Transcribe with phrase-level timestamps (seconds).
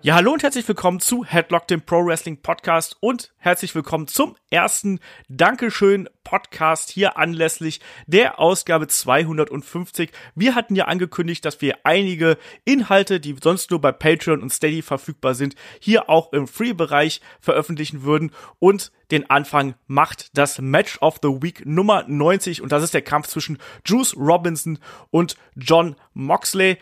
[0.00, 2.96] Ja, hallo und herzlich willkommen zu Headlock, dem Pro Wrestling Podcast.
[3.00, 10.12] Und herzlich willkommen zum ersten Dankeschön Podcast hier anlässlich der Ausgabe 250.
[10.36, 14.82] Wir hatten ja angekündigt, dass wir einige Inhalte, die sonst nur bei Patreon und Steady
[14.82, 18.30] verfügbar sind, hier auch im Free-Bereich veröffentlichen würden.
[18.60, 23.02] Und den Anfang macht das Match of the Week Nummer 90 und das ist der
[23.02, 24.78] Kampf zwischen Juice Robinson
[25.10, 26.78] und John Moxley.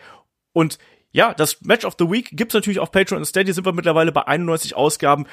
[0.53, 0.77] Und
[1.11, 4.11] ja, das Match of the Week gibt's natürlich auf Patreon und Steady, sind wir mittlerweile
[4.11, 5.25] bei 91 Ausgaben.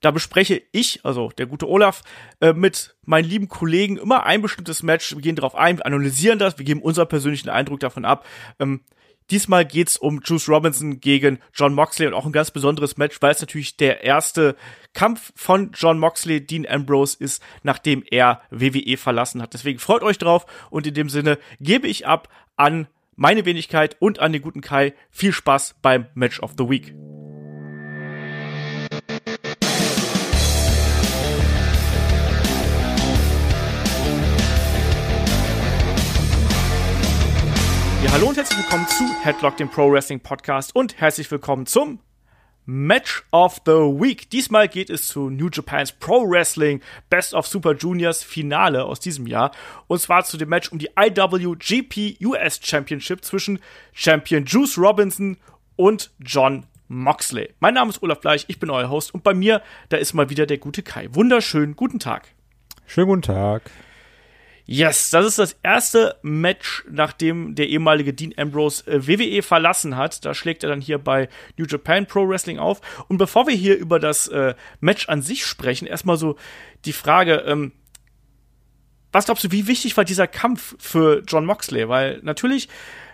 [0.00, 2.02] Da bespreche ich, also der gute Olaf,
[2.40, 5.14] äh, mit meinen lieben Kollegen immer ein bestimmtes Match.
[5.14, 8.24] Wir gehen darauf ein, wir analysieren das, wir geben unseren persönlichen Eindruck davon ab.
[8.60, 8.82] Ähm,
[9.30, 13.32] diesmal geht's um Juice Robinson gegen John Moxley und auch ein ganz besonderes Match, weil
[13.32, 14.56] es natürlich der erste
[14.94, 19.52] Kampf von John Moxley, Dean Ambrose ist, nachdem er WWE verlassen hat.
[19.52, 22.86] Deswegen freut euch drauf und in dem Sinne gebe ich ab an
[23.18, 26.94] meine Wenigkeit und an den guten Kai viel Spaß beim Match of the Week.
[38.04, 41.98] Ja, hallo und herzlich willkommen zu Headlock, dem Pro Wrestling Podcast und herzlich willkommen zum
[42.70, 44.28] Match of the Week.
[44.28, 49.26] Diesmal geht es zu New Japan's Pro Wrestling Best of Super Juniors Finale aus diesem
[49.26, 49.52] Jahr.
[49.86, 53.60] Und zwar zu dem Match um die IWGP US Championship zwischen
[53.94, 55.38] Champion Juice Robinson
[55.76, 57.54] und John Moxley.
[57.58, 60.28] Mein Name ist Olaf Bleich, ich bin euer Host und bei mir, da ist mal
[60.28, 61.08] wieder der gute Kai.
[61.12, 62.34] Wunderschönen guten Tag.
[62.84, 63.70] Schönen guten Tag.
[64.70, 70.26] Yes, das ist das erste Match, nachdem der ehemalige Dean Ambrose äh, WWE verlassen hat.
[70.26, 72.82] Da schlägt er dann hier bei New Japan Pro Wrestling auf.
[73.08, 76.36] Und bevor wir hier über das äh, Match an sich sprechen, erstmal so
[76.84, 77.72] die Frage, ähm,
[79.10, 81.88] was glaubst du, wie wichtig war dieser Kampf für John Moxley?
[81.88, 82.68] Weil natürlich,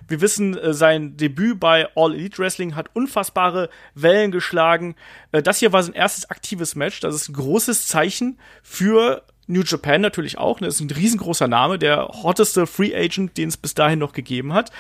[0.09, 4.97] wir wissen, äh, sein Debüt bei All Elite Wrestling hat unfassbare Wellen geschlagen.
[5.31, 6.98] Äh, das hier war sein erstes aktives Match.
[6.98, 10.60] Das ist ein großes Zeichen für New Japan natürlich auch.
[10.60, 10.66] Ne?
[10.66, 14.53] Das ist ein riesengroßer Name, der hotteste Free Agent, den es bis dahin noch gegeben
[14.53, 14.71] hat.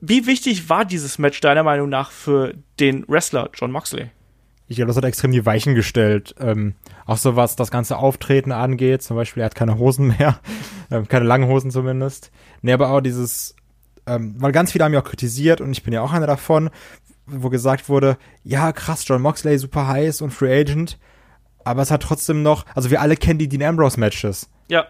[0.00, 4.10] Wie wichtig war dieses Match deiner Meinung nach für den Wrestler John Moxley?
[4.66, 6.34] Ich glaube, das hat extrem die Weichen gestellt.
[6.38, 9.02] Ähm, auch so was das ganze Auftreten angeht.
[9.02, 10.40] Zum Beispiel, er hat keine Hosen mehr.
[10.90, 12.30] ähm, keine langen Hosen zumindest.
[12.62, 13.56] Nee, aber auch dieses,
[14.06, 16.70] ähm, weil ganz viele haben ja auch kritisiert und ich bin ja auch einer davon,
[17.26, 20.98] wo gesagt wurde, ja krass, John Moxley super heiß und Free Agent
[21.70, 24.48] aber es hat trotzdem noch, also wir alle kennen die Dean Ambrose Matches.
[24.68, 24.86] Ja.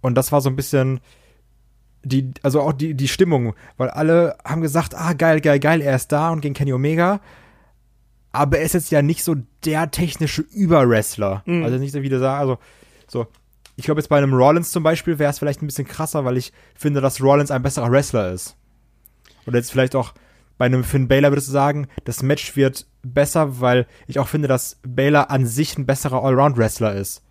[0.00, 1.00] Und das war so ein bisschen
[2.04, 5.96] die, also auch die, die Stimmung, weil alle haben gesagt, ah, geil, geil, geil, er
[5.96, 7.20] ist da und gegen Kenny Omega.
[8.32, 11.42] Aber er ist jetzt ja nicht so der technische Überwrestler.
[11.46, 11.64] Mhm.
[11.64, 12.58] Also nicht so wie du sagst, also
[13.06, 13.26] so.
[13.76, 16.36] Ich glaube jetzt bei einem Rollins zum Beispiel wäre es vielleicht ein bisschen krasser, weil
[16.36, 18.56] ich finde, dass Rollins ein besserer Wrestler ist.
[19.46, 20.14] Oder jetzt vielleicht auch
[20.58, 24.48] bei einem Finn Baylor würdest du sagen, das Match wird besser, weil ich auch finde,
[24.48, 27.22] dass Baylor an sich ein besserer Allround-Wrestler ist.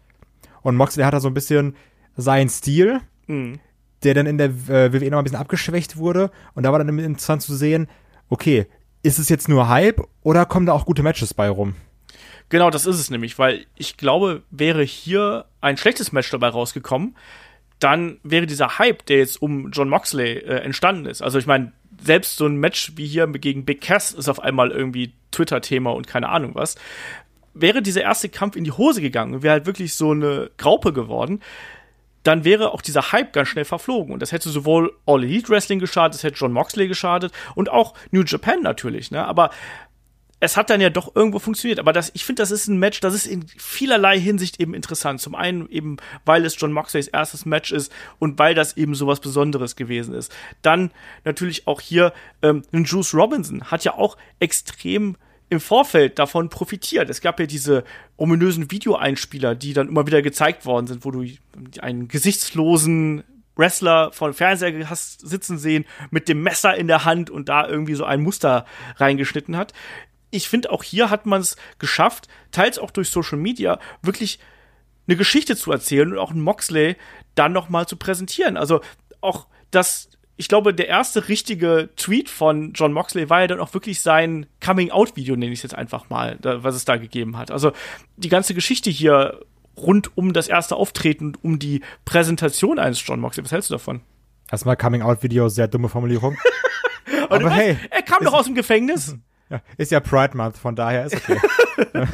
[0.62, 1.76] Und Moxley hat da so ein bisschen
[2.16, 3.60] seinen Stil, mhm.
[4.04, 6.32] der dann in der äh, WWE noch ein bisschen abgeschwächt wurde.
[6.56, 7.88] Und da war dann interessant zu sehen,
[8.30, 8.66] okay,
[9.04, 11.76] ist es jetzt nur Hype oder kommen da auch gute Matches bei rum?
[12.50, 17.16] Genau, das ist es nämlich, weil ich glaube, wäre hier ein schlechtes Match dabei rausgekommen,
[17.80, 21.22] dann wäre dieser Hype, der jetzt um John Moxley äh, entstanden ist.
[21.22, 24.72] Also ich meine, selbst so ein Match wie hier gegen Big Cass ist auf einmal
[24.72, 26.76] irgendwie Twitter-Thema und keine Ahnung was.
[27.54, 31.42] Wäre dieser erste Kampf in die Hose gegangen, wäre halt wirklich so eine Graupe geworden,
[32.24, 34.14] dann wäre auch dieser Hype ganz schnell verflogen.
[34.14, 37.94] Und das hätte sowohl All Elite Wrestling geschadet, das hätte John Moxley geschadet und auch
[38.12, 39.12] New Japan natürlich.
[39.12, 39.26] Ne?
[39.26, 39.50] Aber
[40.40, 41.80] es hat dann ja doch irgendwo funktioniert.
[41.80, 45.20] Aber das, ich finde, das ist ein Match, das ist in vielerlei Hinsicht eben interessant.
[45.20, 49.08] Zum einen eben, weil es John Moxleys erstes Match ist und weil das eben so
[49.08, 50.32] was Besonderes gewesen ist.
[50.62, 50.92] Dann
[51.24, 55.18] natürlich auch hier, ähm, Juice Robinson hat ja auch extrem
[55.50, 57.10] im Vorfeld davon profitiert.
[57.10, 57.84] Es gab ja diese
[58.18, 61.26] ominösen Videoeinspieler, die dann immer wieder gezeigt worden sind, wo du
[61.80, 63.24] einen gesichtslosen
[63.56, 67.96] Wrestler von Fernseher hast sitzen sehen mit dem Messer in der Hand und da irgendwie
[67.96, 68.66] so ein Muster
[68.98, 69.74] reingeschnitten hat
[70.32, 74.40] ich finde, auch hier hat man es geschafft, teils auch durch Social Media, wirklich
[75.08, 76.98] eine Geschichte zu erzählen und auch einen Moxley
[77.36, 78.58] dann nochmal zu präsentieren.
[78.58, 78.82] Also
[79.22, 83.74] auch das, ich glaube, der erste richtige Tweet von John Moxley war ja dann auch
[83.74, 87.52] wirklich sein Coming-out-Video, nenne ich es jetzt einfach mal, da, was es da gegeben hat.
[87.52, 87.72] Also
[88.18, 89.40] die ganze Geschichte hier
[89.78, 93.46] rund um das erste Auftreten und um die Präsentation eines John Moxley.
[93.46, 94.02] Was hältst du davon?
[94.52, 96.38] Erstmal Coming-out-Video, sehr dumme Formulierung.
[97.30, 99.16] Aber weißt, hey, er kam doch aus dem Gefängnis.
[99.50, 101.38] Ja, ist ja Pride Month, von daher ist okay.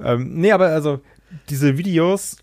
[0.00, 1.00] ähm, nee, aber also
[1.48, 2.38] diese Videos,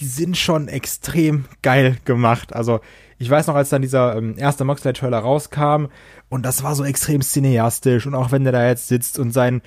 [0.00, 2.52] die sind schon extrem geil gemacht.
[2.52, 2.80] Also
[3.18, 5.86] ich weiß noch, als dann dieser ähm, erste Moxley-Trailer rauskam
[6.28, 9.62] und das war so extrem cineastisch und auch wenn der da jetzt sitzt und sein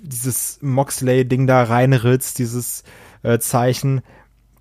[0.00, 2.84] dieses Moxley-Ding da reinritzt, dieses
[3.22, 4.00] äh, Zeichen,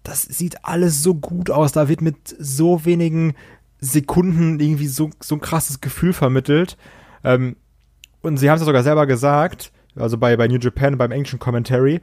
[0.04, 1.74] das sieht alles so gut aus.
[1.74, 3.36] Da wird mit so wenigen
[3.80, 6.78] Sekunden irgendwie so, so ein krasses Gefühl vermittelt.
[7.24, 7.56] Ähm,
[8.22, 11.40] und sie haben es ja sogar selber gesagt, also bei, bei New Japan, beim englischen
[11.40, 12.02] Commentary,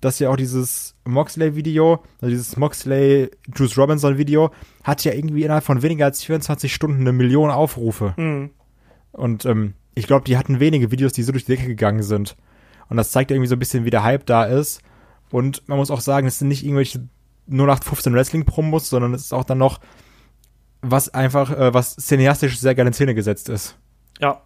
[0.00, 4.50] dass ja auch dieses Moxley-Video, also dieses Moxley-Juice Robinson-Video,
[4.84, 8.14] hat ja irgendwie innerhalb von weniger als 24 Stunden eine Million Aufrufe.
[8.16, 8.50] Mhm.
[9.12, 12.36] Und ähm, ich glaube, die hatten wenige Videos, die so durch die Decke gegangen sind.
[12.88, 14.80] Und das zeigt irgendwie so ein bisschen, wie der Hype da ist.
[15.30, 17.08] Und man muss auch sagen, es sind nicht irgendwelche
[17.50, 19.80] 0815 Wrestling-Promos, sondern es ist auch dann noch
[20.82, 23.76] was einfach, äh, was cineastisch sehr geil in Szene gesetzt ist.
[24.20, 24.42] Ja,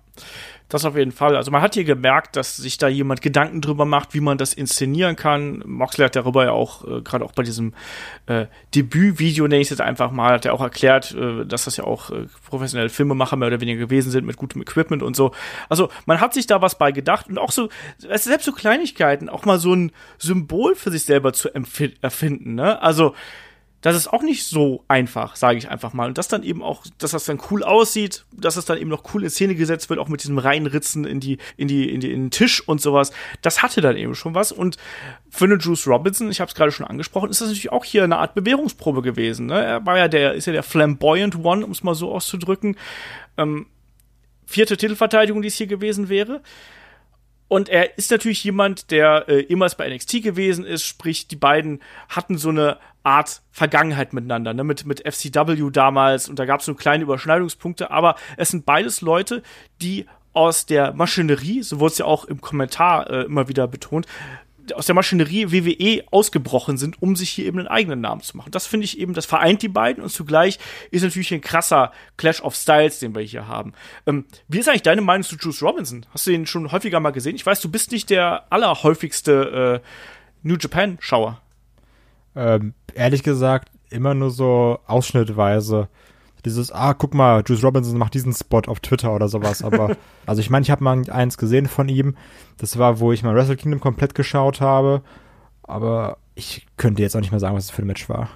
[0.72, 1.36] das auf jeden Fall.
[1.36, 4.54] Also man hat hier gemerkt, dass sich da jemand Gedanken drüber macht, wie man das
[4.54, 5.62] inszenieren kann.
[5.66, 7.74] Moxley hat darüber ja auch, äh, gerade auch bei diesem
[8.24, 11.76] äh, Debütvideo, nenne ich es jetzt einfach mal, hat er auch erklärt, äh, dass das
[11.76, 15.32] ja auch äh, professionelle Filmemacher mehr oder weniger gewesen sind mit gutem Equipment und so.
[15.68, 17.68] Also man hat sich da was bei gedacht und auch so,
[17.98, 22.54] selbst so Kleinigkeiten, auch mal so ein Symbol für sich selber zu erfinden.
[22.54, 22.80] Ne?
[22.80, 23.14] Also
[23.82, 26.06] das ist auch nicht so einfach, sage ich einfach mal.
[26.06, 29.12] Und das dann eben auch, dass das dann cool aussieht, dass es dann eben noch
[29.12, 32.12] cool in Szene gesetzt wird, auch mit diesem Reinritzen in die, in die, in, die,
[32.12, 33.10] in den Tisch und sowas.
[33.42, 34.52] Das hatte dann eben schon was.
[34.52, 34.76] Und
[35.30, 38.04] für einen Juice Robinson, ich habe es gerade schon angesprochen, ist das natürlich auch hier
[38.04, 39.46] eine Art Bewährungsprobe gewesen.
[39.46, 39.60] Ne?
[39.60, 42.76] Er war ja der, ist ja der flamboyant One, um es mal so auszudrücken.
[43.36, 43.66] Ähm,
[44.46, 46.40] vierte Titelverteidigung, die es hier gewesen wäre.
[47.48, 51.82] Und er ist natürlich jemand, der äh, immer bei NXT gewesen ist, sprich, die beiden
[52.08, 54.64] hatten so eine Art Vergangenheit miteinander, ne?
[54.64, 59.00] mit, mit FCW damals und da gab es so kleine Überschneidungspunkte, aber es sind beides
[59.00, 59.42] Leute,
[59.80, 64.06] die aus der Maschinerie, so wurde es ja auch im Kommentar äh, immer wieder betont,
[64.74, 68.52] aus der Maschinerie WWE ausgebrochen sind, um sich hier eben einen eigenen Namen zu machen.
[68.52, 70.58] Das finde ich eben, das vereint die beiden und zugleich
[70.90, 73.72] ist natürlich ein krasser Clash of Styles, den wir hier haben.
[74.06, 76.06] Ähm, wie ist eigentlich deine Meinung zu Juice Robinson?
[76.14, 77.34] Hast du ihn schon häufiger mal gesehen?
[77.34, 79.86] Ich weiß, du bist nicht der allerhäufigste äh,
[80.42, 81.41] New Japan-Schauer.
[82.34, 85.88] Ähm, ehrlich gesagt, immer nur so ausschnittweise
[86.44, 89.62] dieses, ah, guck mal, Juice Robinson macht diesen Spot auf Twitter oder sowas.
[89.62, 89.96] Aber,
[90.26, 92.16] also ich meine, ich habe mal eins gesehen von ihm.
[92.58, 95.02] Das war, wo ich mal Wrestle Kingdom komplett geschaut habe.
[95.62, 98.28] Aber ich könnte jetzt auch nicht mehr sagen, was es für ein Match war.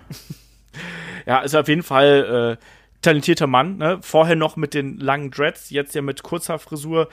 [1.27, 2.65] ja, ist auf jeden Fall äh,
[3.03, 3.79] talentierter Mann.
[3.79, 3.99] Ne?
[4.03, 7.09] Vorher noch mit den langen Dreads, jetzt ja mit kurzer Frisur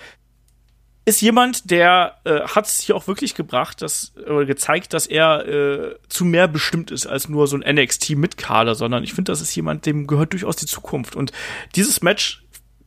[1.05, 5.45] ist jemand, der äh, hat es hier auch wirklich gebracht, dass, oder gezeigt, dass er
[5.47, 9.31] äh, zu mehr bestimmt ist als nur so ein NXT mit Kader, sondern ich finde,
[9.31, 11.15] das ist jemand, dem gehört durchaus die Zukunft.
[11.15, 11.33] Und
[11.75, 12.44] dieses Match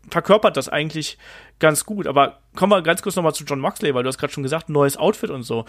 [0.08, 1.18] verkörpert das eigentlich
[1.58, 2.06] ganz gut.
[2.06, 4.70] Aber kommen wir ganz kurz nochmal zu John Moxley, weil du hast gerade schon gesagt,
[4.70, 5.66] neues Outfit und so.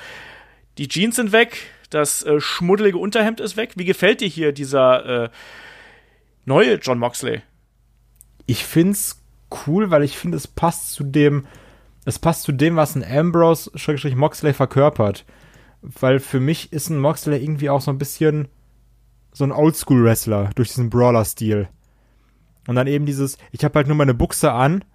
[0.77, 1.57] Die Jeans sind weg,
[1.89, 3.73] das äh, schmuddelige Unterhemd ist weg.
[3.75, 5.29] Wie gefällt dir hier dieser äh,
[6.45, 7.41] neue John Moxley?
[8.45, 9.21] Ich find's
[9.65, 11.45] cool, weil ich finde, es passt zu dem
[12.07, 13.69] es passt zu dem, was ein Ambrose
[14.15, 15.25] Moxley verkörpert.
[15.81, 18.47] Weil für mich ist ein Moxley irgendwie auch so ein bisschen
[19.33, 21.67] so ein Oldschool-Wrestler durch diesen Brawler-Stil.
[22.65, 24.85] Und dann eben dieses, ich habe halt nur meine Buchse an,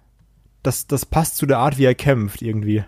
[0.63, 2.83] das, das passt zu der Art, wie er kämpft irgendwie.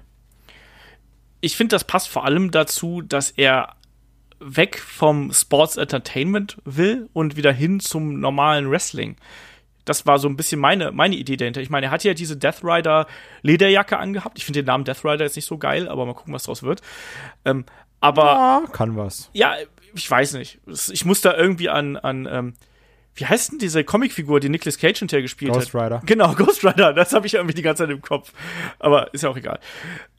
[1.42, 3.76] Ich finde, das passt vor allem dazu, dass er
[4.40, 9.18] weg vom Sports Entertainment will und wieder hin zum normalen Wrestling
[9.86, 11.62] das war so ein bisschen meine, meine Idee dahinter.
[11.62, 13.08] Ich meine, er hat ja diese Death Rider
[13.44, 14.38] Lederjacke angehabt.
[14.38, 16.64] Ich finde den Namen Death Rider jetzt nicht so geil, aber mal gucken, was draus
[16.64, 16.82] wird.
[17.46, 17.66] Ähm,
[18.00, 18.24] aber.
[18.24, 19.30] Ja, kann was.
[19.34, 19.56] Ja,
[19.94, 20.60] ich weiß nicht.
[20.92, 22.54] Ich muss da irgendwie an, an, ähm,
[23.16, 25.72] wie heißt denn diese Comicfigur, die Nicolas Cage hinterher gespielt Ghost hat?
[25.72, 26.02] Ghost Rider.
[26.06, 26.94] Genau, Ghost Rider.
[26.94, 28.34] Das habe ich irgendwie die ganze Zeit im Kopf.
[28.80, 29.60] Aber ist ja auch egal.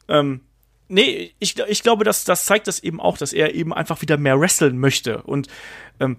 [0.07, 0.41] Ähm,
[0.87, 4.17] nee, ich, ich glaube, dass das zeigt das eben auch, dass er eben einfach wieder
[4.17, 5.21] mehr wresteln möchte.
[5.21, 5.47] Und
[5.99, 6.17] ähm,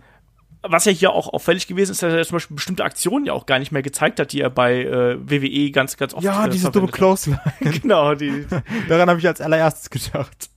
[0.63, 3.47] was ja hier auch auffällig gewesen ist, dass er zum Beispiel bestimmte Aktionen ja auch
[3.47, 6.51] gar nicht mehr gezeigt hat, die er bei äh, WWE ganz, ganz oft Ja, äh,
[6.51, 7.41] diese dumme Clothesline.
[7.61, 8.47] genau, die.
[8.89, 10.51] Daran habe ich als allererstes gedacht.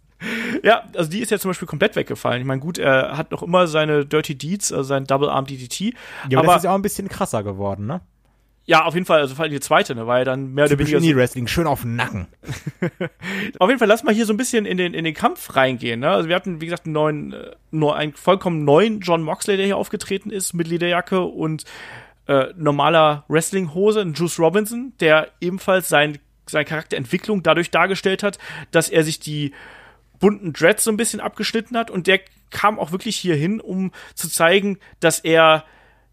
[0.63, 2.41] Ja, also die ist ja zum Beispiel komplett weggefallen.
[2.41, 5.93] Ich meine, gut, er hat noch immer seine Dirty Deeds, also sein Double Arm DDT.
[6.29, 8.01] Ja, aber, aber das ist ja auch ein bisschen krasser geworden, ne?
[8.65, 10.77] Ja, auf jeden Fall, also vor allem die zweite, ne, war ja dann mehr oder
[10.77, 10.99] weniger.
[10.99, 12.27] So Wrestling, schön auf den Nacken.
[13.59, 15.99] auf jeden Fall, lass mal hier so ein bisschen in den, in den Kampf reingehen,
[15.99, 16.09] ne?
[16.09, 19.65] Also wir hatten, wie gesagt, einen neuen, äh, nur einen vollkommen neuen John Moxley, der
[19.65, 21.65] hier aufgetreten ist, mit Lederjacke und
[22.27, 28.37] äh, normaler Wrestlinghose, ein Juice Robinson, der ebenfalls sein, seine Charakterentwicklung dadurch dargestellt hat,
[28.69, 29.53] dass er sich die
[30.19, 32.19] bunten Dreads so ein bisschen abgeschnitten hat und der
[32.51, 35.65] kam auch wirklich hier hin, um zu zeigen, dass er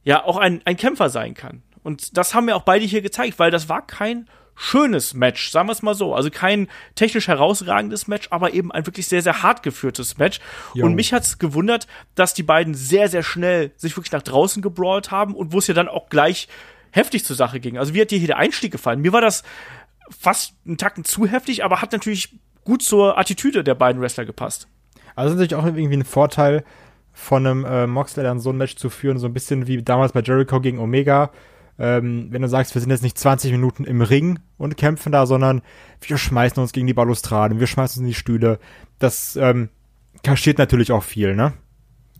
[0.03, 1.63] ja auch ein, ein Kämpfer sein kann.
[1.83, 5.69] Und das haben wir auch beide hier gezeigt, weil das war kein schönes Match, sagen
[5.69, 6.15] wir es mal so.
[6.15, 10.41] Also kein technisch herausragendes Match, aber eben ein wirklich sehr, sehr hart geführtes Match.
[10.75, 10.85] Jo.
[10.85, 15.13] Und mich hat's gewundert, dass die beiden sehr, sehr schnell sich wirklich nach draußen gebrawlt
[15.13, 16.49] haben und wo es ja dann auch gleich
[16.91, 17.79] heftig zur Sache ging.
[17.79, 19.01] Also wie hat dir hier der Einstieg gefallen?
[19.01, 19.45] Mir war das
[20.11, 24.67] fast einen Tacken zu heftig, aber hat natürlich gut zur Attitüde der beiden Wrestler gepasst.
[25.15, 26.65] Also das ist natürlich auch irgendwie ein Vorteil
[27.13, 30.13] von einem äh, Moxley dann so ein Match zu führen, so ein bisschen wie damals
[30.13, 31.31] bei Jericho gegen Omega.
[31.79, 35.27] Ähm, wenn du sagst, wir sind jetzt nicht 20 Minuten im Ring und kämpfen da,
[35.27, 35.63] sondern
[36.01, 38.59] wir schmeißen uns gegen die Balustraden, wir schmeißen uns in die Stühle.
[38.99, 39.69] Das ähm,
[40.25, 41.53] kaschiert natürlich auch viel, ne?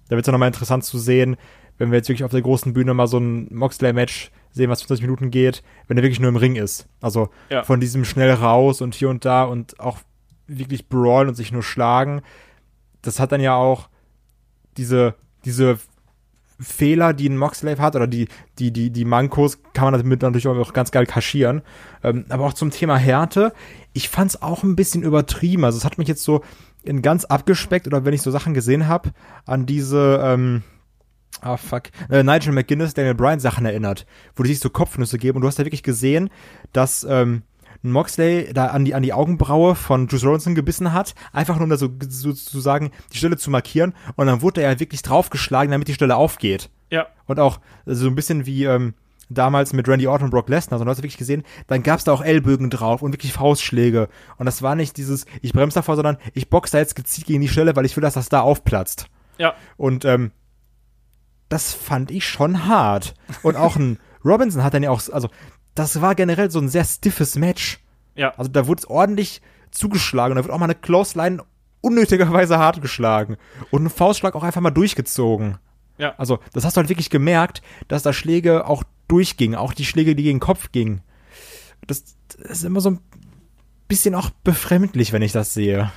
[0.09, 1.37] Da wird es nochmal interessant zu sehen,
[1.77, 5.03] wenn wir jetzt wirklich auf der großen Bühne mal so ein Moxley-Match sehen, was 20
[5.03, 6.89] Minuten geht, wenn er wirklich nur im Ring ist.
[7.01, 7.63] Also Ja.
[7.65, 9.99] von diesem schnell raus und hier und da und auch
[10.47, 12.23] wirklich brawlen und sich nur schlagen.
[13.03, 13.89] Das hat dann ja auch
[14.77, 15.79] diese, diese
[16.61, 20.49] Fehler, die ein Moxley hat, oder die, die, die, die Mankos, kann man damit natürlich
[20.49, 21.63] auch ganz geil kaschieren.
[22.03, 23.53] Ähm, aber auch zum Thema Härte,
[23.93, 25.65] ich fand's auch ein bisschen übertrieben.
[25.65, 26.43] Also es hat mich jetzt so
[26.83, 29.11] in ganz abgespeckt, oder wenn ich so Sachen gesehen habe,
[29.47, 30.63] an diese, ähm,
[31.41, 35.37] ah fuck, äh, Nigel McGuinness, Daniel Bryan Sachen erinnert, wo die sich so Kopfnüsse geben
[35.37, 36.31] und du hast ja wirklich gesehen,
[36.73, 37.43] dass ähm,
[37.83, 41.71] Moxley da an die, an die Augenbraue von Juice Robinson gebissen hat, einfach nur um
[41.71, 45.03] da so, so zu sagen, die Stelle zu markieren und dann wurde er ja wirklich
[45.03, 46.71] draufgeschlagen, damit die Stelle aufgeht.
[46.91, 47.07] Ja.
[47.27, 48.95] Und auch so ein bisschen wie ähm,
[49.31, 52.13] damals mit Randy Orton und Brock Lesnar, sondern du hast wirklich gesehen, dann gab's da
[52.13, 54.09] auch Ellbögen drauf und wirklich Faustschläge.
[54.37, 57.41] Und das war nicht dieses, ich bremse davor, sondern ich boxe da jetzt gezielt gegen
[57.41, 59.07] die Stelle, weil ich will, dass das da aufplatzt.
[59.37, 59.55] Ja.
[59.77, 60.33] Und ähm,
[61.49, 63.15] das fand ich schon hart.
[63.43, 65.29] Und auch ein Robinson hat dann ja auch, also
[65.79, 67.79] das war generell so ein sehr stiffes Match.
[68.15, 68.35] Ja.
[68.37, 71.43] Also da wurde es ordentlich zugeschlagen da wird auch mal eine Close Line
[71.81, 73.37] unnötigerweise hart geschlagen.
[73.71, 75.59] Und ein Faustschlag auch einfach mal durchgezogen.
[75.99, 76.15] Ja.
[76.17, 80.15] Also das hast du halt wirklich gemerkt, dass da Schläge auch durchgingen, auch die Schläge,
[80.15, 81.03] die gegen den Kopf gingen.
[81.87, 83.01] Das, das ist immer so ein
[83.87, 85.93] bisschen auch befremdlich, wenn ich das sehe.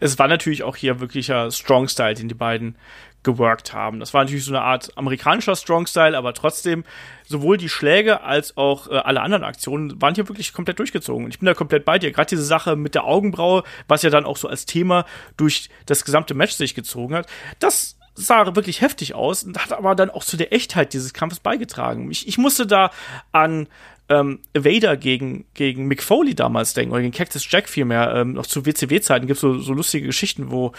[0.00, 2.76] es war natürlich auch hier wirklicher Strong Style, den die beiden
[3.22, 4.00] geworkt haben.
[4.00, 6.84] Das war natürlich so eine Art amerikanischer Strong Style, aber trotzdem
[7.24, 11.24] sowohl die Schläge als auch äh, alle anderen Aktionen waren hier wirklich komplett durchgezogen.
[11.24, 12.10] Und ich bin da komplett bei dir.
[12.10, 15.04] Gerade diese Sache mit der Augenbraue, was ja dann auch so als Thema
[15.36, 17.26] durch das gesamte Match sich gezogen hat,
[17.58, 21.40] das sah wirklich heftig aus und hat aber dann auch zu der Echtheit dieses Kampfes
[21.40, 22.10] beigetragen.
[22.10, 22.90] Ich, ich musste da
[23.30, 23.68] an
[24.08, 28.46] ähm, Vader gegen, gegen Mick Foley damals denken, oder gegen Cactus Jack vielmehr, ähm, noch
[28.46, 30.72] zu WCW-Zeiten gibt es so, so lustige Geschichten, wo,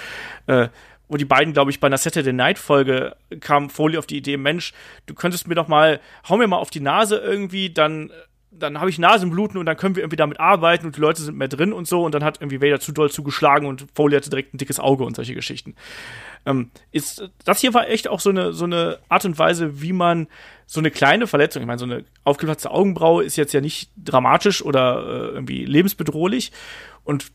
[0.45, 0.67] äh,
[1.07, 4.73] wo die beiden, glaube ich, bei einer Saturday Night-Folge kam Foley auf die Idee, Mensch,
[5.05, 8.11] du könntest mir doch mal, hau mir mal auf die Nase irgendwie, dann
[8.59, 11.37] dann habe ich Nasenbluten und dann können wir irgendwie damit arbeiten und die Leute sind
[11.37, 14.29] mehr drin und so und dann hat irgendwie Vader zu doll zugeschlagen und Foley hatte
[14.29, 15.75] direkt ein dickes Auge und solche Geschichten.
[16.45, 19.93] Ähm, ist, das hier war echt auch so eine, so eine Art und Weise, wie
[19.93, 20.27] man
[20.65, 24.63] so eine kleine Verletzung, ich meine, so eine aufgeplatzte Augenbraue ist jetzt ja nicht dramatisch
[24.63, 26.51] oder äh, irgendwie lebensbedrohlich
[27.03, 27.31] und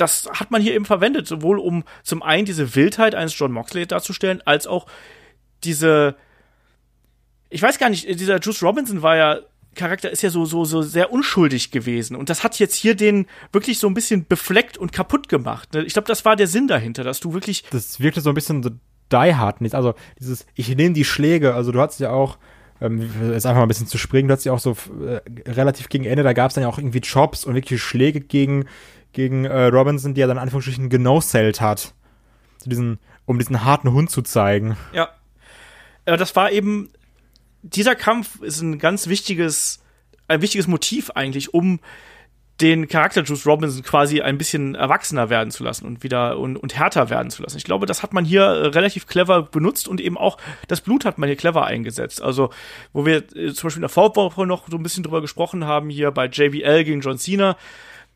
[0.00, 3.86] das hat man hier eben verwendet, sowohl um zum einen diese Wildheit eines John Moxley
[3.86, 4.86] darzustellen, als auch
[5.64, 6.16] diese,
[7.50, 9.40] ich weiß gar nicht, dieser Juice Robinson war ja
[9.74, 12.16] Charakter ist ja so, so, so sehr unschuldig gewesen.
[12.16, 15.72] Und das hat jetzt hier den wirklich so ein bisschen befleckt und kaputt gemacht.
[15.72, 15.84] ne?
[15.84, 17.64] Ich glaube, das war der Sinn dahinter, dass du wirklich.
[17.70, 18.70] das wirkte so ein bisschen so
[19.12, 19.74] die hard nicht.
[19.74, 22.38] Also dieses, ich nehme die Schläge, also du hattest ja auch,
[22.80, 24.76] ähm, jetzt einfach mal ein bisschen zu springen, du hattest ja auch so
[25.06, 28.20] äh, relativ gegen Ende, da gab es dann ja auch irgendwie Chops und wirklich Schläge
[28.20, 28.66] gegen,
[29.12, 31.94] gegen äh, Robinson, die er dann Anführungsstrichen genosellt hat.
[32.58, 34.76] Zu diesen, um diesen harten Hund zu zeigen.
[34.92, 35.08] Ja.
[36.06, 36.90] Aber das war eben.
[37.62, 39.82] Dieser Kampf ist ein ganz wichtiges,
[40.28, 41.80] ein wichtiges Motiv eigentlich, um
[42.60, 46.76] den Charakter Juice Robinson quasi ein bisschen erwachsener werden zu lassen und wieder und, und
[46.76, 47.56] härter werden zu lassen.
[47.56, 51.04] Ich glaube, das hat man hier äh, relativ clever benutzt und eben auch das Blut
[51.04, 52.20] hat man hier clever eingesetzt.
[52.20, 52.50] Also,
[52.92, 55.88] wo wir äh, zum Beispiel in der Vorwoche noch so ein bisschen drüber gesprochen haben,
[55.88, 57.56] hier bei JBL gegen John Cena,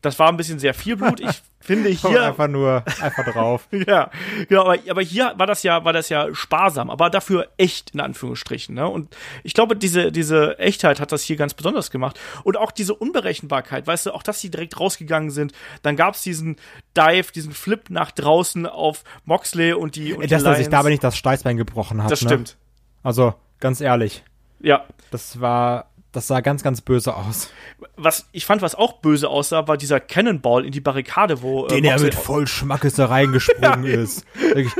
[0.03, 1.21] das war ein bisschen sehr viel Blut.
[1.21, 3.67] Ich finde hier einfach nur, einfach drauf.
[3.71, 4.11] ja,
[4.49, 8.01] genau, aber, aber hier war das ja, war das ja sparsam, aber dafür echt in
[8.01, 8.75] Anführungsstrichen.
[8.75, 8.87] Ne?
[8.87, 12.19] Und ich glaube, diese, diese Echtheit hat das hier ganz besonders gemacht.
[12.43, 15.53] Und auch diese Unberechenbarkeit, weißt du, auch dass sie direkt rausgegangen sind.
[15.83, 16.57] Dann gab's diesen
[16.97, 20.13] Dive, diesen Flip nach draußen auf Moxley und die.
[20.13, 22.11] Und Dass er sich dabei nicht das Steißbein gebrochen hat.
[22.11, 22.27] Das ne?
[22.27, 22.57] stimmt.
[23.03, 24.23] Also, ganz ehrlich,
[24.59, 24.83] Ja.
[25.11, 27.49] das war, das sah ganz, ganz böse aus.
[27.97, 31.65] Was ich fand, was auch böse aussah, war dieser Cannonball in die Barrikade, wo.
[31.65, 34.25] äh, Den er mit voll Schmackes da reingesprungen ist.
[34.39, 34.73] Wirklich,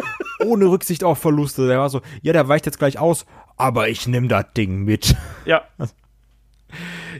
[0.45, 1.67] ohne Rücksicht auf Verluste.
[1.67, 3.25] Der war so, ja, der weicht jetzt gleich aus,
[3.57, 5.15] aber ich nehm das Ding mit.
[5.45, 5.63] Ja.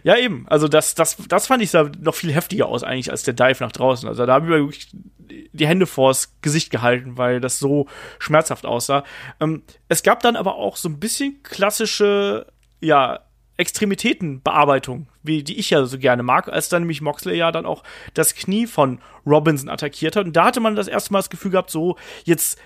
[0.04, 0.46] Ja, eben.
[0.48, 3.64] Also das, das, das fand ich sah noch viel heftiger aus eigentlich als der Dive
[3.64, 4.08] nach draußen.
[4.10, 4.90] Also da haben wir wirklich
[5.30, 7.88] die Hände vors Gesicht gehalten, weil das so
[8.20, 9.04] schmerzhaft aussah.
[9.40, 12.48] Ähm, es gab dann aber auch so ein bisschen klassische,
[12.82, 13.20] ja,
[13.58, 17.84] Extremitätenbearbeitung, wie die ich ja so gerne mag, als dann nämlich Moxley ja dann auch
[18.14, 20.26] das Knie von Robinson attackiert hat.
[20.26, 22.58] Und da hatte man das erste Mal das Gefühl gehabt, so, jetzt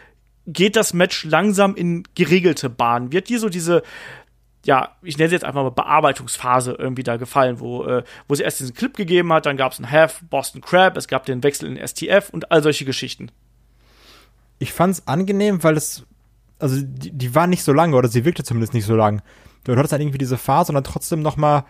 [0.46, 3.12] geht das Match langsam in geregelte Bahnen.
[3.12, 3.84] Wird dir so diese,
[4.66, 8.44] ja, ich nenne sie jetzt einfach mal Bearbeitungsphase irgendwie da gefallen, wo, äh, wo sie
[8.44, 11.44] erst diesen Clip gegeben hat, dann gab es einen Half Boston Crab, es gab den
[11.44, 13.30] Wechsel in STF und all solche Geschichten.
[14.60, 16.06] Ich fand's angenehm, weil es,
[16.60, 19.22] also die, die war nicht so lange, oder sie wirkte zumindest nicht so lang.
[19.74, 21.66] Du hattest dann irgendwie diese Phase und dann trotzdem noch mal,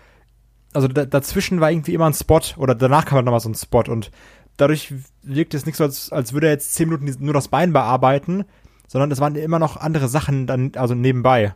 [0.74, 3.50] also da, dazwischen war irgendwie immer ein Spot oder danach kam halt noch mal so
[3.50, 4.12] ein Spot und
[4.58, 7.74] dadurch wirkt es nicht so, als, als würde er jetzt zehn Minuten nur das Bein
[7.74, 8.46] bearbeiten,
[8.88, 11.54] sondern es waren immer noch andere Sachen dann, also nebenbei.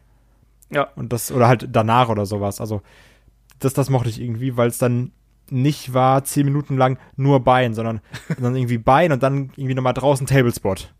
[0.69, 0.87] Ja.
[0.95, 2.61] Und das, oder halt danach oder sowas.
[2.61, 2.81] Also,
[3.59, 5.11] das, das mochte ich irgendwie, weil es dann
[5.49, 8.01] nicht war, zehn Minuten lang nur Bein, sondern
[8.39, 10.93] dann irgendwie Bein und dann irgendwie nochmal draußen Tablespot.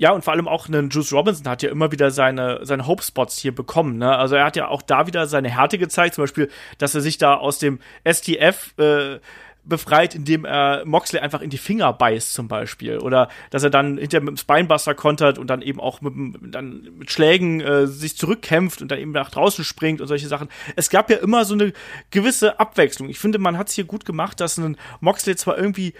[0.00, 3.38] Ja, und vor allem auch einen Juice Robinson hat ja immer wieder seine, seine Hope-Spots
[3.38, 3.98] hier bekommen.
[3.98, 4.16] Ne?
[4.16, 7.18] Also er hat ja auch da wieder seine Härte gezeigt, zum Beispiel, dass er sich
[7.18, 7.80] da aus dem
[8.10, 9.18] STF äh,
[9.62, 12.96] befreit, indem er Moxley einfach in die Finger beißt zum Beispiel.
[12.96, 16.14] Oder dass er dann hinterher mit dem Spinebuster kontert und dann eben auch mit,
[16.54, 20.48] dann mit Schlägen äh, sich zurückkämpft und dann eben nach draußen springt und solche Sachen.
[20.76, 21.74] Es gab ja immer so eine
[22.10, 23.10] gewisse Abwechslung.
[23.10, 25.92] Ich finde, man hat es hier gut gemacht, dass ein Moxley zwar irgendwie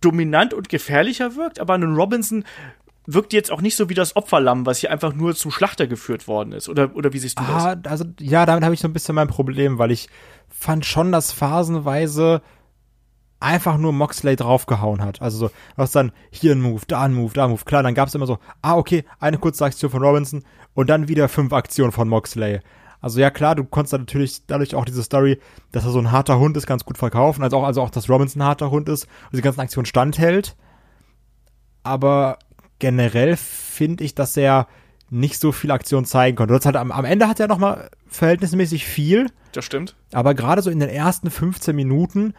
[0.00, 2.44] dominant und gefährlicher wirkt, aber ein Robinson
[3.06, 6.26] wirkt jetzt auch nicht so wie das Opferlamm, was hier einfach nur zum Schlachter geführt
[6.26, 6.68] worden ist.
[6.68, 7.90] Oder, oder wie siehst du ah, das?
[7.90, 10.08] Also, ja, damit habe ich so ein bisschen mein Problem, weil ich
[10.48, 12.42] fand schon, dass phasenweise
[13.40, 15.20] einfach nur Moxley draufgehauen hat.
[15.20, 17.64] Also so, was dann hier ein Move, da ein Move, da ein Move.
[17.64, 21.08] Klar, dann gab es immer so, ah, okay, eine kurze Aktion von Robinson und dann
[21.08, 22.60] wieder fünf Aktionen von Moxley.
[23.02, 25.38] Also ja, klar, du konntest natürlich dadurch auch diese Story,
[25.72, 27.42] dass er so ein harter Hund ist, ganz gut verkaufen.
[27.42, 30.56] Also auch, also auch, dass Robinson ein harter Hund ist und die ganzen Aktionen standhält.
[31.82, 32.38] Aber
[32.84, 34.68] generell finde ich, dass er
[35.10, 36.54] nicht so viel Aktion zeigen konnte.
[36.54, 39.30] Das am, am Ende hat er noch mal verhältnismäßig viel.
[39.52, 39.94] Das stimmt.
[40.12, 42.34] Aber gerade so in den ersten 15 Minuten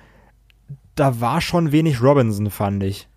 [0.95, 3.07] da war schon wenig Robinson, fand ich.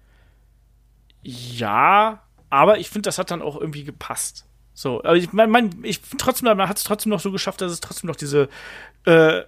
[1.23, 4.47] Ja, aber ich finde, das hat dann auch irgendwie gepasst.
[4.75, 7.73] So, aber ich meine, mein, ich trotzdem, man hat es trotzdem noch so geschafft, dass
[7.73, 8.49] es trotzdem noch diese
[9.05, 9.43] äh,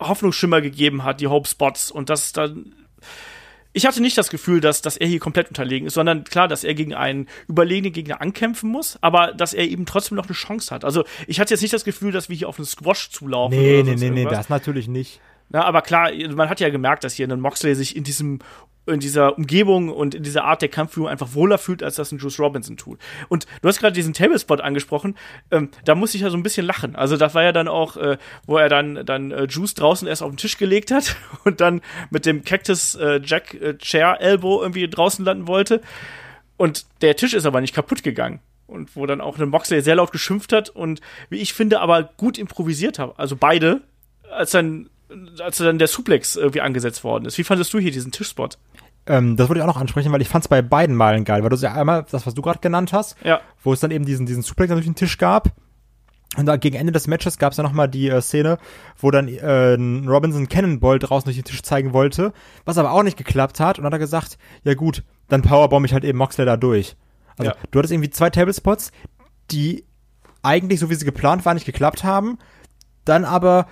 [0.00, 2.74] Hoffnungsschimmer gegeben hat, die Hope Spots und das dann.
[3.76, 6.62] Ich hatte nicht das Gefühl, dass, dass er hier komplett unterlegen ist, sondern klar, dass
[6.62, 10.72] er gegen einen überlegenen Gegner ankämpfen muss, aber dass er eben trotzdem noch eine Chance
[10.72, 10.84] hat.
[10.84, 13.58] Also ich hatte jetzt nicht das Gefühl, dass wir hier auf einen Squash zulaufen.
[13.58, 15.20] Nee, nee, nee, nee, das natürlich nicht.
[15.50, 18.38] Na, aber klar, man hat ja gemerkt, dass hier ein Moxley sich in diesem
[18.86, 22.18] in dieser Umgebung und in dieser Art der Kampfführung einfach wohler fühlt, als das ein
[22.18, 22.98] Juice Robinson tut.
[23.28, 25.16] Und du hast gerade diesen Tablespot angesprochen,
[25.50, 26.94] ähm, da muss ich ja so ein bisschen lachen.
[26.96, 30.22] Also das war ja dann auch, äh, wo er dann, dann äh, Juice draußen erst
[30.22, 34.60] auf den Tisch gelegt hat und dann mit dem Cactus äh, Jack äh, Chair Elbow
[34.62, 35.80] irgendwie draußen landen wollte.
[36.56, 38.40] Und der Tisch ist aber nicht kaputt gegangen.
[38.66, 42.04] Und wo dann auch ein Moxley sehr laut geschimpft hat und wie ich finde, aber
[42.16, 43.18] gut improvisiert hat.
[43.18, 43.82] Also beide,
[44.30, 44.88] als dann
[45.40, 47.38] als dann der Suplex irgendwie angesetzt worden ist.
[47.38, 48.58] Wie fandest du hier diesen Tischspot?
[49.06, 51.42] Ähm, das wollte ich auch noch ansprechen, weil ich fand es bei beiden Malen geil,
[51.42, 53.40] weil du ja einmal das, was du gerade genannt hast, ja.
[53.62, 55.52] wo es dann eben diesen, diesen Suplex durch den Tisch gab.
[56.36, 58.58] Und da gegen Ende des Matches gab es ja nochmal die äh, Szene,
[58.98, 59.74] wo dann äh,
[60.08, 62.32] Robinson Cannonball draußen durch den Tisch zeigen wollte,
[62.64, 63.78] was aber auch nicht geklappt hat.
[63.78, 66.96] Und dann hat er gesagt, ja gut, dann powerbomb ich halt eben Moxley da durch.
[67.36, 67.56] Also ja.
[67.70, 68.90] du hattest irgendwie zwei Tablespots,
[69.50, 69.84] die
[70.42, 72.38] eigentlich, so wie sie geplant waren, nicht geklappt haben,
[73.04, 73.66] dann aber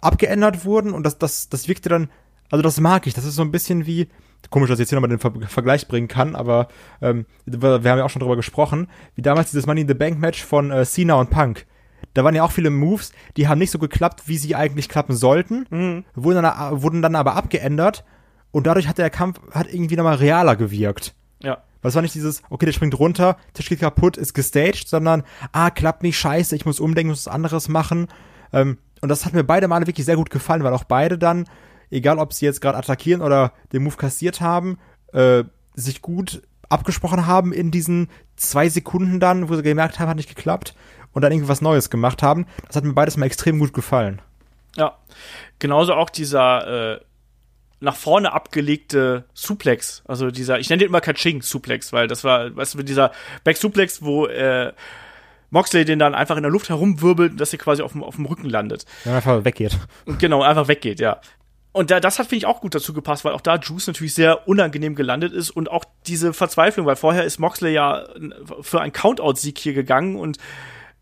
[0.00, 2.10] abgeändert wurden und das, das, das wirkte dann,
[2.50, 3.14] also das mag ich.
[3.14, 4.08] Das ist so ein bisschen wie,
[4.48, 6.68] komisch, dass ich jetzt hier nochmal den Ver Vergleich bringen kann, aber
[7.02, 9.94] ähm, wir, wir haben ja auch schon drüber gesprochen, wie damals dieses Money in the
[9.94, 11.66] Bank Match von äh, Cena und Punk.
[12.14, 15.14] Da waren ja auch viele Moves, die haben nicht so geklappt, wie sie eigentlich klappen
[15.14, 16.04] sollten, mhm.
[16.14, 18.04] wurden, dann, wurden dann aber abgeändert
[18.50, 21.14] und dadurch hat der Kampf hat irgendwie nochmal realer gewirkt.
[21.42, 21.58] Ja.
[21.82, 25.22] Weil es war nicht dieses, okay, der springt runter, Tisch geht kaputt, ist gestaged, sondern,
[25.52, 28.08] ah, klappt nicht, scheiße, ich muss umdenken, muss was anderes machen.
[28.52, 31.46] Ähm, und das hat mir beide Male wirklich sehr gut gefallen, weil auch beide dann,
[31.90, 34.78] egal ob sie jetzt gerade attackieren oder den Move kassiert haben,
[35.12, 40.16] äh, sich gut abgesprochen haben in diesen zwei Sekunden dann, wo sie gemerkt haben, hat
[40.16, 40.74] nicht geklappt
[41.12, 42.46] und dann irgendwie was Neues gemacht haben.
[42.66, 44.22] Das hat mir beides mal extrem gut gefallen.
[44.76, 44.96] Ja,
[45.58, 47.00] genauso auch dieser äh,
[47.80, 52.54] nach vorne abgelegte Suplex, also dieser, ich nenne den immer Kaching Suplex, weil das war,
[52.54, 53.10] weißt du, dieser
[53.42, 54.72] Back Suplex, wo äh,
[55.50, 58.26] Moxley den dann einfach in der Luft herumwirbelt, dass er quasi auf dem, auf dem
[58.26, 58.84] Rücken landet.
[59.04, 59.78] Ja, einfach weggeht.
[60.18, 61.20] Genau, einfach weggeht, ja.
[61.72, 64.14] Und da, das hat, finde ich, auch gut dazu gepasst, weil auch da Juice natürlich
[64.14, 68.06] sehr unangenehm gelandet ist und auch diese Verzweiflung, weil vorher ist Moxley ja
[68.60, 70.38] für einen Countout-Sieg hier gegangen und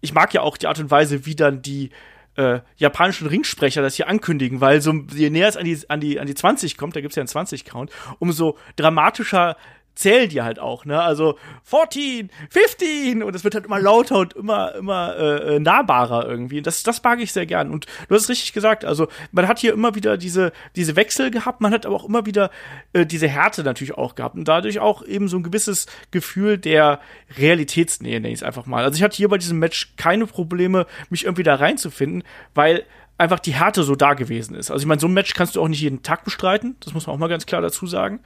[0.01, 1.91] ich mag ja auch die Art und Weise, wie dann die
[2.37, 6.21] äh, japanischen Ringsprecher das hier ankündigen, weil so je näher es an die, an die,
[6.21, 9.57] an die 20 kommt, da gibt's ja einen 20-Count, umso dramatischer
[9.99, 11.03] zählen die halt auch, ne?
[11.03, 16.25] Also 14, 15 und es wird halt immer lauter und immer immer äh, äh, nahbarer
[16.25, 16.63] irgendwie.
[16.63, 19.59] Das das mag ich sehr gern und du hast es richtig gesagt, also man hat
[19.59, 22.51] hier immer wieder diese diese Wechsel gehabt, man hat aber auch immer wieder
[22.93, 27.01] äh, diese Härte natürlich auch gehabt und dadurch auch eben so ein gewisses Gefühl der
[27.37, 28.85] Realitätsnähe, nenne ich es einfach mal.
[28.85, 32.23] Also ich hatte hier bei diesem Match keine Probleme, mich irgendwie da reinzufinden,
[32.55, 32.85] weil
[33.17, 34.71] einfach die Härte so da gewesen ist.
[34.71, 37.09] Also ich meine, so ein Match kannst du auch nicht jeden Tag bestreiten, das muss
[37.09, 38.21] man auch mal ganz klar dazu sagen.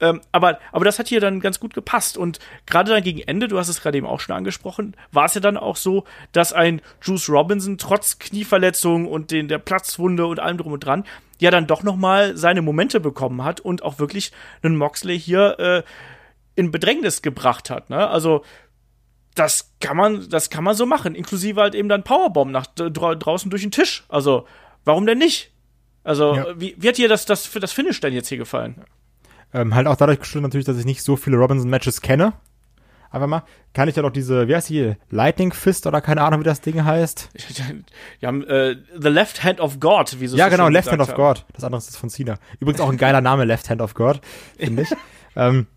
[0.00, 2.16] Ähm, aber, aber das hat hier dann ganz gut gepasst.
[2.16, 5.34] Und gerade dann gegen Ende, du hast es gerade eben auch schon angesprochen, war es
[5.34, 10.40] ja dann auch so, dass ein Juice Robinson trotz Knieverletzung und den, der Platzwunde und
[10.40, 11.04] allem drum und dran
[11.38, 15.58] ja dann doch noch mal seine Momente bekommen hat und auch wirklich einen Moxley hier
[15.58, 15.82] äh,
[16.54, 17.90] in Bedrängnis gebracht hat.
[17.90, 18.08] Ne?
[18.08, 18.44] Also
[19.34, 23.50] das kann man, das kann man so machen, inklusive halt eben dann Powerbomb nach draußen
[23.50, 24.04] durch den Tisch.
[24.08, 24.46] Also
[24.84, 25.50] warum denn nicht?
[26.04, 26.46] Also ja.
[26.60, 28.84] wie, wie hat dir das, das, das Finish denn jetzt hier gefallen?
[29.54, 32.34] Ähm, halt auch dadurch geschuldet natürlich, dass ich nicht so viele Robinson-Matches kenne.
[33.10, 36.40] Einfach mal, kann ich ja noch diese, wie heißt die, Lightning Fist oder keine Ahnung,
[36.40, 37.30] wie das Ding heißt?
[38.18, 41.10] Wir haben äh, The Left Hand of God, wie so Ja, genau, Left Hand of
[41.10, 41.16] haben.
[41.16, 41.46] God.
[41.52, 42.38] Das andere ist von Cena.
[42.58, 44.20] Übrigens auch ein geiler Name, Left Hand of God,
[44.58, 44.88] finde ich.
[45.36, 45.68] ähm,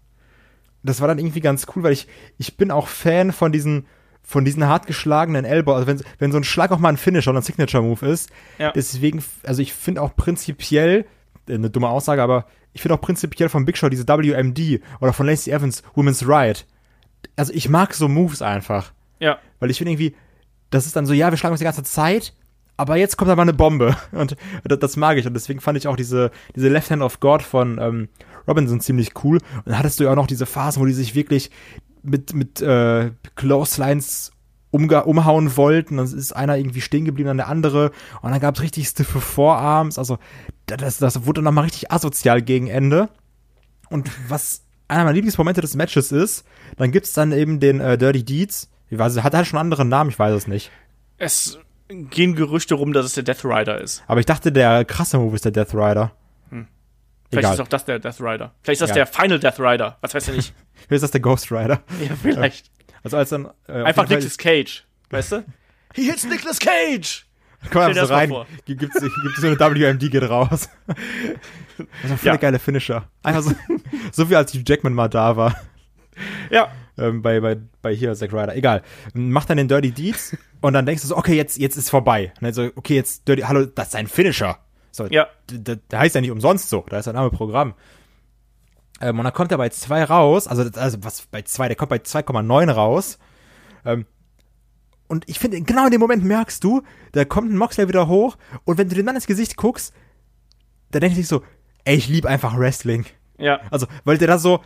[0.81, 2.07] das war dann irgendwie ganz cool, weil ich,
[2.39, 3.85] ich bin auch Fan von diesen,
[4.23, 7.27] von diesen hart geschlagenen Elbow, also wenn, wenn so ein Schlag auch mal ein Finish
[7.27, 8.31] oder ein Signature-Move ist.
[8.57, 8.71] Ja.
[8.71, 11.05] Deswegen, also ich finde auch prinzipiell,
[11.49, 15.25] eine dumme Aussage, aber ich finde auch prinzipiell von Big Show diese WMD oder von
[15.25, 16.65] Lacey Evans Women's Right.
[17.35, 18.93] Also ich mag so Moves einfach.
[19.19, 19.39] Ja.
[19.59, 20.15] Weil ich finde irgendwie,
[20.69, 22.33] das ist dann so, ja, wir schlagen uns die ganze Zeit,
[22.77, 23.95] aber jetzt kommt da mal eine Bombe.
[24.11, 25.25] Und das, das, mag ich.
[25.25, 28.09] Und deswegen fand ich auch diese, diese Left Hand of God von ähm,
[28.47, 29.37] Robinson ziemlich cool.
[29.37, 31.49] Und dann hattest du ja auch noch diese Phasen, wo die sich wirklich
[32.03, 34.31] mit, mit äh, Clotheslines
[34.77, 35.97] umhauen wollten.
[35.97, 37.91] Dann ist einer irgendwie stehen geblieben an der andere.
[38.21, 39.97] Und dann gab es richtig stiffe Vorarms.
[39.97, 40.17] Also
[40.65, 43.09] das, das wurde dann nochmal richtig asozial gegen Ende.
[43.89, 46.45] Und was einer meiner Lieblingsmomente des Matches ist,
[46.77, 48.69] dann gibt's dann eben den äh, Dirty Deeds.
[48.89, 50.09] Ich weiß, hat er schon einen anderen Namen?
[50.09, 50.71] Ich weiß es nicht.
[51.17, 54.03] Es gehen Gerüchte rum, dass es der Death Rider ist.
[54.07, 56.11] Aber ich dachte, der krasse Move ist der Death Rider.
[56.49, 56.67] Hm.
[57.29, 57.53] Vielleicht Egal.
[57.55, 58.53] ist auch das der Death Rider.
[58.61, 58.95] Vielleicht ist das ja.
[58.95, 59.97] der Final Death Rider.
[60.01, 60.53] Was weiß ich nicht.
[60.73, 61.81] vielleicht ist das der Ghost Rider.
[62.01, 62.71] Ja, vielleicht.
[63.03, 63.49] Also als dann.
[63.67, 64.85] Äh, Einfach Nicolas Cage.
[65.09, 65.45] Weißt du?
[65.93, 67.25] He hits Nicolas Cage!
[67.71, 68.31] Komm so rein,
[68.65, 70.69] gibt es so eine WMD geht raus.
[71.77, 71.77] Das
[72.09, 72.35] war voll ja.
[72.35, 73.09] geile Finisher.
[73.23, 73.51] Einfach so,
[74.11, 75.55] so wie als Hugh Jackman mal da war.
[76.49, 76.71] Ja.
[76.97, 78.55] Ähm, bei, bei, bei hier Zack Ryder.
[78.55, 78.83] Egal.
[79.13, 82.31] Macht dann den Dirty Deeds und dann denkst du so, okay, jetzt, jetzt ist vorbei.
[82.35, 84.59] Und dann so, okay, jetzt Dirty, hallo, das ist ein Finisher.
[84.91, 85.27] So, ja.
[85.49, 86.85] Der heißt ja nicht umsonst so.
[86.89, 87.73] Da ist ein Name Programm.
[89.01, 91.89] Ähm, und dann kommt er bei 2 raus, also, also was bei 2, der kommt
[91.89, 93.19] bei 2,9 raus.
[93.85, 94.05] Ähm,
[95.07, 96.83] und ich finde, genau in dem Moment merkst du,
[97.13, 99.93] da kommt ein Moxley wieder hoch und wenn du dem dann ins Gesicht guckst,
[100.91, 101.43] da denkst du dich so,
[101.85, 103.05] ey, ich liebe einfach Wrestling.
[103.37, 103.61] Ja.
[103.71, 104.61] Also, weil der da so,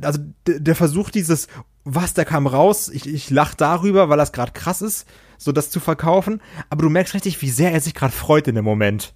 [0.00, 1.48] also der, der versucht dieses,
[1.84, 5.06] was, der kam raus, ich, ich lach darüber, weil das gerade krass ist,
[5.36, 8.54] so das zu verkaufen, aber du merkst richtig, wie sehr er sich gerade freut in
[8.54, 9.14] dem Moment.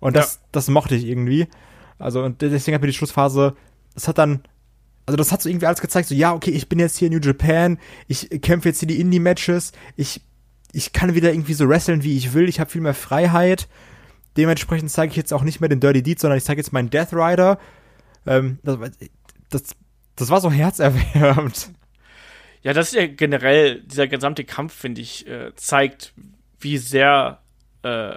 [0.00, 0.40] Und das, ja.
[0.52, 1.48] das mochte ich irgendwie.
[1.98, 3.56] Also, und deswegen hat mir die Schlussphase,
[3.94, 4.42] das hat dann
[5.06, 7.14] also das hat so irgendwie alles gezeigt, so ja, okay, ich bin jetzt hier in
[7.14, 7.78] New Japan,
[8.08, 10.22] ich kämpfe jetzt hier die Indie-Matches, ich,
[10.72, 13.68] ich kann wieder irgendwie so wresteln, wie ich will, ich habe viel mehr Freiheit.
[14.36, 16.90] Dementsprechend zeige ich jetzt auch nicht mehr den Dirty Deed, sondern ich zeige jetzt meinen
[16.90, 17.58] Death Rider.
[18.26, 18.78] Ähm, das,
[19.50, 19.62] das,
[20.16, 21.70] das war so herzerwärmend.
[22.62, 26.14] Ja, das ist ja generell, dieser gesamte Kampf, finde ich, äh, zeigt,
[26.58, 27.42] wie sehr
[27.82, 28.16] äh,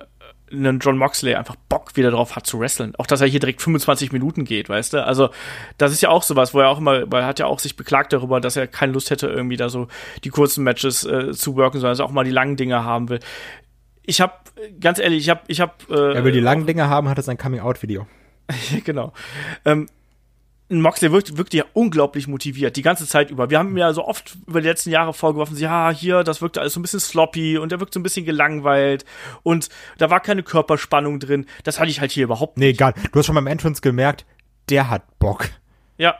[0.52, 2.94] einen John Moxley einfach Bock wieder drauf hat zu wresteln.
[2.98, 5.06] Auch, dass er hier direkt 25 Minuten geht, weißt du?
[5.06, 5.30] Also,
[5.78, 7.76] das ist ja auch sowas, wo er auch immer, weil er hat ja auch sich
[7.76, 9.88] beklagt darüber, dass er keine Lust hätte, irgendwie da so
[10.24, 13.10] die kurzen Matches äh, zu worken, sondern dass er auch mal die langen Dinge haben
[13.10, 13.20] will.
[14.04, 15.90] Ich hab, ganz ehrlich, ich hab, ich hab.
[15.90, 18.08] Äh, er will die langen Dinge haben, hat er sein Coming-out-Video.
[18.86, 19.14] genau.
[19.66, 19.88] Ähm,
[20.70, 23.50] Moxley wirkt, wirkt ja unglaublich motiviert, die ganze Zeit über.
[23.50, 26.60] Wir haben mir ja so oft über die letzten Jahre vorgeworfen, ja, hier, das wirkte
[26.60, 29.06] alles so ein bisschen sloppy und er wirkt so ein bisschen gelangweilt
[29.44, 31.46] und da war keine Körperspannung drin.
[31.64, 32.66] Das hatte ich halt hier überhaupt nicht.
[32.66, 32.94] Nee, egal.
[33.12, 34.26] Du hast schon beim Entrance gemerkt,
[34.70, 35.50] der hat Bock.
[35.98, 36.16] Ja,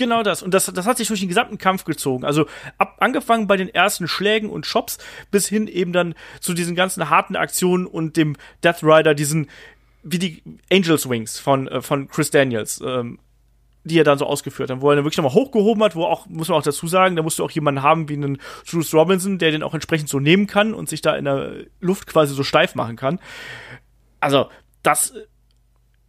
[0.00, 0.42] Genau das.
[0.42, 2.24] Und das, das hat sich durch den gesamten Kampf gezogen.
[2.24, 2.46] Also
[2.78, 4.96] ab, angefangen bei den ersten Schlägen und Chops
[5.30, 9.50] bis hin eben dann zu diesen ganzen harten Aktionen und dem Death Rider, diesen,
[10.02, 12.80] wie die Angels Wings von, äh, von Chris Daniels.
[12.82, 13.18] Ähm,
[13.84, 16.26] die er dann so ausgeführt hat, wo er dann wirklich nochmal hochgehoben hat, wo auch,
[16.26, 18.38] muss man auch dazu sagen, da musst du auch jemanden haben wie einen
[18.70, 22.06] Bruce Robinson, der den auch entsprechend so nehmen kann und sich da in der Luft
[22.06, 23.20] quasi so steif machen kann.
[24.20, 24.48] Also,
[24.82, 25.14] das,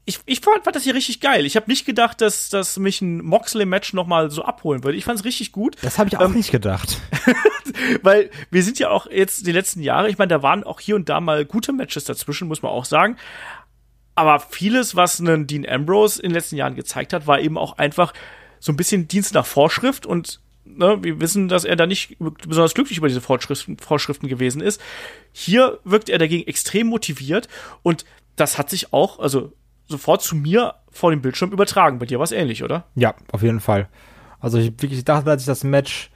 [0.05, 1.45] ich, ich fand, fand das hier richtig geil.
[1.45, 4.97] Ich habe nicht gedacht, dass, dass mich ein Moxley-Match nochmal so abholen würde.
[4.97, 5.75] Ich fand es richtig gut.
[5.81, 6.99] Das habe ich auch ähm, nicht gedacht.
[8.01, 10.95] weil wir sind ja auch jetzt die letzten Jahre, ich meine, da waren auch hier
[10.95, 13.17] und da mal gute Matches dazwischen, muss man auch sagen.
[14.15, 17.77] Aber vieles, was einen Dean Ambrose in den letzten Jahren gezeigt hat, war eben auch
[17.77, 18.13] einfach
[18.59, 22.73] so ein bisschen Dienst nach Vorschrift und ne, wir wissen, dass er da nicht besonders
[22.73, 24.81] glücklich über diese Vorschriften, Vorschriften gewesen ist.
[25.31, 27.47] Hier wirkt er dagegen extrem motiviert
[27.83, 29.53] und das hat sich auch, also
[29.87, 31.99] sofort zu mir vor dem Bildschirm übertragen.
[31.99, 32.85] Bei dir war es ähnlich, oder?
[32.95, 33.89] Ja, auf jeden Fall.
[34.39, 36.09] Also ich wirklich dachte, als ich das Match,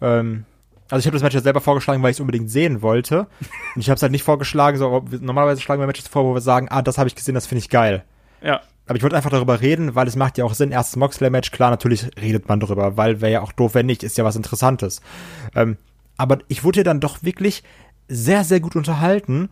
[0.00, 0.44] ähm,
[0.90, 3.20] also ich habe das Match ja selber vorgeschlagen, weil ich es unbedingt sehen wollte.
[3.74, 6.40] Und ich habe es halt nicht vorgeschlagen, so normalerweise schlagen wir Matches vor, wo wir
[6.40, 8.04] sagen, ah, das habe ich gesehen, das finde ich geil.
[8.42, 8.60] Ja.
[8.86, 10.72] Aber ich wollte einfach darüber reden, weil es macht ja auch Sinn.
[10.72, 14.18] Erstes Moxley-Match, klar, natürlich redet man darüber, weil wäre ja auch doof, wenn nicht, ist
[14.18, 15.00] ja was Interessantes.
[15.54, 15.76] Ähm,
[16.16, 17.62] aber ich wurde ja dann doch wirklich
[18.08, 19.48] sehr, sehr gut unterhalten.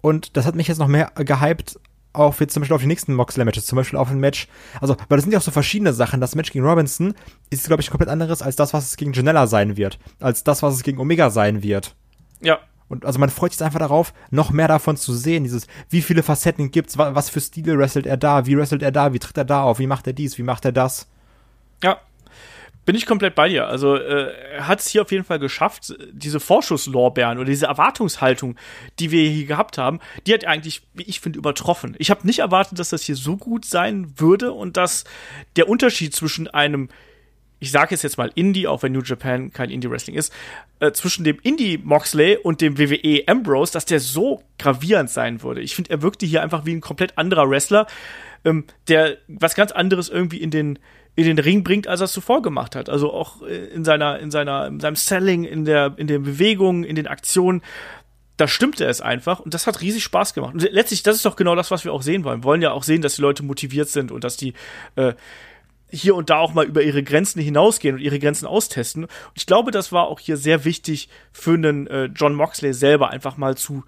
[0.00, 1.78] Und das hat mich jetzt noch mehr gehypt,
[2.12, 4.48] auf jetzt zum Beispiel auf die nächsten Moxley-Matches, zum Beispiel auf ein Match.
[4.80, 6.20] Also, weil das sind ja auch so verschiedene Sachen.
[6.20, 7.14] Das Match gegen Robinson
[7.50, 9.98] ist, glaube ich, komplett anderes als das, was es gegen Janella sein wird.
[10.18, 11.94] Als das, was es gegen Omega sein wird.
[12.40, 12.58] Ja.
[12.88, 15.44] Und also man freut sich einfach darauf, noch mehr davon zu sehen.
[15.44, 19.12] Dieses, wie viele Facetten gibt's, was für Stile wrestelt er da, wie wrestelt er da,
[19.12, 21.08] wie tritt er da auf, wie macht er dies, wie macht er das.
[21.84, 22.00] Ja,
[22.86, 23.66] bin ich komplett bei dir.
[23.66, 28.56] Also äh, er hat es hier auf jeden Fall geschafft, diese Vorschusslorbeeren oder diese Erwartungshaltung,
[28.98, 31.94] die wir hier gehabt haben, die hat eigentlich, wie ich finde, übertroffen.
[31.98, 35.04] Ich habe nicht erwartet, dass das hier so gut sein würde und dass
[35.56, 36.88] der Unterschied zwischen einem
[37.62, 40.32] ich sage es jetzt mal Indie, auch wenn New Japan kein Indie-Wrestling ist,
[40.80, 45.60] äh, zwischen dem Indie Moxley und dem WWE Ambrose, dass der so gravierend sein würde.
[45.60, 47.86] Ich finde, er wirkte hier einfach wie ein komplett anderer Wrestler,
[48.46, 50.78] ähm, der was ganz anderes irgendwie in den
[51.20, 52.88] in den Ring bringt, als er es zuvor gemacht hat.
[52.88, 56.84] Also auch äh, in seiner, in seiner, in seinem Selling, in der, in den Bewegungen,
[56.84, 57.62] in den Aktionen.
[58.36, 60.54] Da stimmte es einfach und das hat riesig Spaß gemacht.
[60.54, 62.40] Und letztlich, das ist doch genau das, was wir auch sehen wollen.
[62.40, 64.54] Wir wollen ja auch sehen, dass die Leute motiviert sind und dass die
[64.96, 65.12] äh,
[65.90, 69.04] hier und da auch mal über ihre Grenzen hinausgehen und ihre Grenzen austesten.
[69.04, 73.10] Und ich glaube, das war auch hier sehr wichtig für einen äh, John Moxley selber
[73.10, 73.84] einfach mal zu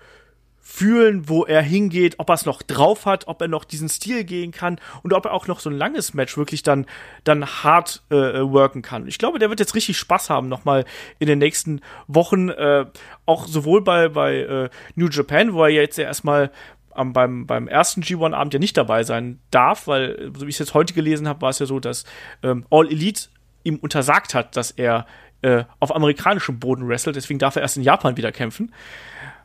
[0.64, 4.22] fühlen, wo er hingeht, ob er es noch drauf hat, ob er noch diesen Stil
[4.25, 6.87] gehen kann und ob er auch noch so ein langes Match wirklich dann
[7.25, 9.09] dann hart äh, worken kann.
[9.09, 10.85] Ich glaube, der wird jetzt richtig Spaß haben nochmal
[11.18, 12.87] in den nächsten Wochen, äh,
[13.27, 16.53] auch sowohl bei bei äh, New Japan, wo er jetzt ja erstmal
[16.94, 20.61] am, beim, beim ersten G1-Abend ja nicht dabei sein darf, weil, so wie ich es
[20.61, 22.05] jetzt heute gelesen habe, war es ja so, dass
[22.42, 23.29] ähm, All Elite
[23.64, 25.07] ihm untersagt hat, dass er
[25.42, 28.72] äh, auf amerikanischem Boden wrestelt, deswegen darf er erst in Japan wieder kämpfen.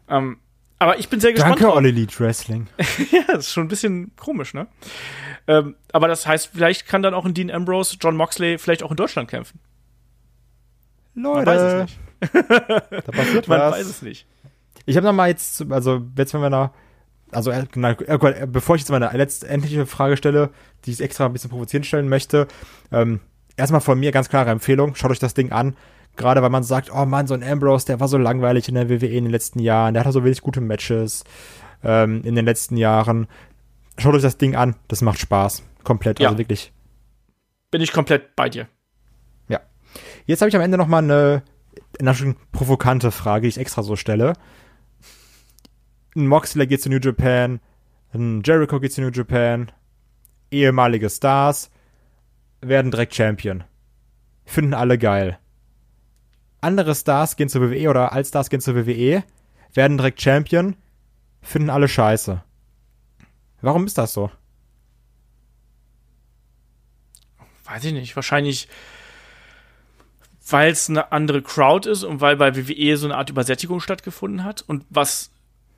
[0.09, 0.37] Ähm,
[0.79, 1.61] aber ich bin sehr gespannt.
[1.61, 2.67] Danke, All Elite Wrestling.
[3.11, 4.67] ja, das ist schon ein bisschen komisch, ne?
[5.47, 8.91] Ähm, aber das heißt, vielleicht kann dann auch ein Dean Ambrose, John Moxley vielleicht auch
[8.91, 9.59] in Deutschland kämpfen.
[11.15, 11.45] Leute.
[11.45, 11.99] Man weiß es nicht.
[12.49, 13.73] da passiert Man was.
[13.75, 14.27] weiß es nicht.
[14.85, 16.71] Ich habe noch mal jetzt, also jetzt wenn wir noch,
[17.31, 17.93] also genau,
[18.47, 20.49] bevor ich jetzt meine letztendliche Frage stelle,
[20.85, 22.47] die ich extra ein bisschen provozierend stellen möchte,
[22.91, 23.19] ähm,
[23.57, 25.75] erstmal von mir ganz klare Empfehlung, schaut euch das Ding an.
[26.17, 28.89] Gerade weil man sagt, oh Mann, so ein Ambrose, der war so langweilig in der
[28.89, 31.23] WWE in den letzten Jahren, der hatte so wenig gute Matches
[31.83, 33.27] ähm, in den letzten Jahren.
[33.97, 35.63] Schaut euch das Ding an, das macht Spaß.
[35.83, 36.27] Komplett, Ja.
[36.29, 36.73] also wirklich.
[37.71, 38.67] Bin ich komplett bei dir.
[39.47, 39.59] Ja.
[40.25, 41.43] Jetzt habe ich am Ende noch mal eine,
[41.99, 44.33] eine schon provokante Frage, die ich extra so stelle.
[46.15, 47.59] Ein Moxley geht zu New Japan,
[48.13, 49.71] ein Jericho geht zu New Japan,
[50.49, 51.69] ehemalige Stars
[52.61, 53.63] werden direkt Champion.
[54.45, 55.37] Finden alle geil.
[56.61, 59.23] Andere Stars gehen zur WWE oder Allstars gehen zur WWE,
[59.73, 60.75] werden direkt Champion,
[61.41, 62.43] finden alle scheiße.
[63.61, 64.31] Warum ist das so?
[67.65, 68.15] Weiß ich nicht.
[68.15, 68.67] Wahrscheinlich,
[70.49, 74.43] weil es eine andere Crowd ist und weil bei WWE so eine Art Übersättigung stattgefunden
[74.43, 75.31] hat und was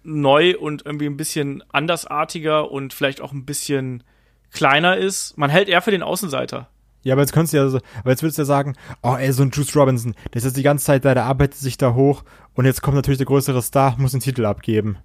[0.04, 4.04] neu und irgendwie ein bisschen andersartiger und vielleicht auch ein bisschen
[4.52, 5.38] kleiner ist.
[5.38, 6.70] Man hält eher für den Außenseiter.
[7.02, 9.44] Ja, aber jetzt könntest du ja, aber jetzt würdest du ja sagen, oh ey, so
[9.44, 12.24] ein Juice Robinson, der ist jetzt die ganze Zeit da, der arbeitet sich da hoch
[12.56, 14.98] und jetzt kommt natürlich der größere Star, muss den Titel abgeben.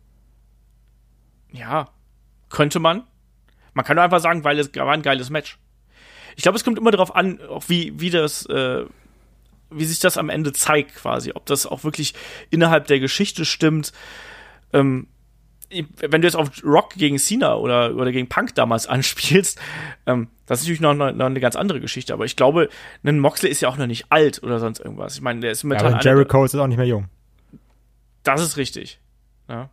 [1.53, 1.89] Ja,
[2.49, 3.05] könnte man.
[3.75, 5.59] Man kann nur einfach sagen, weil es war ein geiles Match.
[6.37, 8.85] Ich glaube, es kommt immer darauf an, auch wie, wie das, äh,
[9.71, 11.33] wie sich das am Ende zeigt, quasi.
[11.35, 12.15] Ob das auch wirklich
[12.51, 13.93] innerhalb der Geschichte stimmt.
[14.73, 15.07] Ähm,
[15.99, 19.61] wenn du jetzt auf Rock gegen Cena oder, oder gegen Punk damals anspielst,
[20.07, 22.13] ähm, das ist natürlich noch, noch, noch eine ganz andere Geschichte.
[22.13, 22.69] Aber ich glaube,
[23.03, 25.15] ein Moxley ist ja auch noch nicht alt oder sonst irgendwas.
[25.17, 27.07] Ich meine, der ist Ja, einer der- Jericho ist auch nicht mehr jung.
[28.23, 29.01] das ist richtig.
[29.49, 29.71] Ja.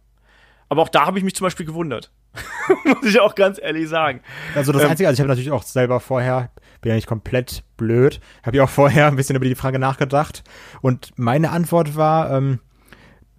[0.69, 2.11] Aber auch da habe ich mich zum Beispiel gewundert.
[2.85, 4.21] Muss ich auch ganz ehrlich sagen.
[4.55, 7.63] Also das Ähm, Einzige, also ich habe natürlich auch selber vorher, bin ja nicht komplett
[7.75, 10.43] blöd, habe ja auch vorher ein bisschen über die Frage nachgedacht
[10.81, 12.59] und meine Antwort war, ähm,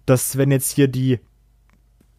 [0.05, 1.19] dass wenn jetzt hier die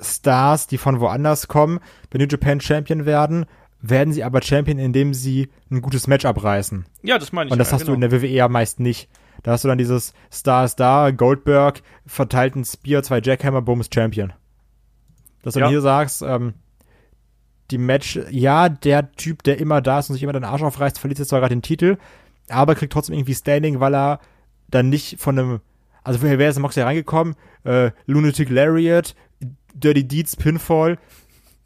[0.00, 1.80] Stars, die von woanders kommen,
[2.10, 3.46] bei New Japan Champion werden,
[3.80, 6.86] werden sie aber Champion, indem sie ein gutes Match abreißen.
[7.02, 7.52] Ja, das meine ich.
[7.52, 7.94] Und das ja, hast du genau.
[7.96, 9.08] in der WWE ja meist nicht.
[9.42, 13.80] Da hast du dann dieses Star ist da, Goldberg, verteilt ein Spear, zwei Jackhammer, Boom
[13.82, 14.32] ist Champion.
[15.42, 15.66] Dass du Ja.
[15.66, 16.54] dann hier sagst, ähm,
[17.70, 20.98] die Match, ja, der Typ, der immer da ist und sich immer den Arsch aufreißt,
[20.98, 21.98] verliert jetzt zwar gerade den Titel,
[22.48, 24.20] aber kriegt trotzdem irgendwie Standing, weil er
[24.68, 25.60] dann nicht von einem,
[26.02, 27.34] also wäre es Moxley reingekommen?
[27.64, 29.14] Äh, Lunatic Lariat,
[29.74, 30.98] Dirty Deeds, Pinfall,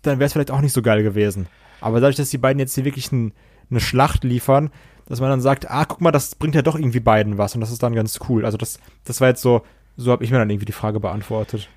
[0.02, 1.46] dann wäre es vielleicht auch nicht so geil gewesen.
[1.80, 3.32] Aber dadurch, dass die beiden jetzt hier wirklich ein,
[3.70, 4.70] eine Schlacht liefern,
[5.06, 7.60] dass man dann sagt, ah, guck mal, das bringt ja doch irgendwie beiden was und
[7.60, 8.44] das ist dann ganz cool.
[8.44, 9.62] Also das, das war jetzt so,
[9.96, 11.68] so habe ich mir dann irgendwie die Frage beantwortet.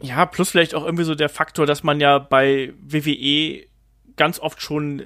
[0.00, 3.66] Ja, plus vielleicht auch irgendwie so der Faktor, dass man ja bei WWE
[4.16, 5.02] ganz oft schon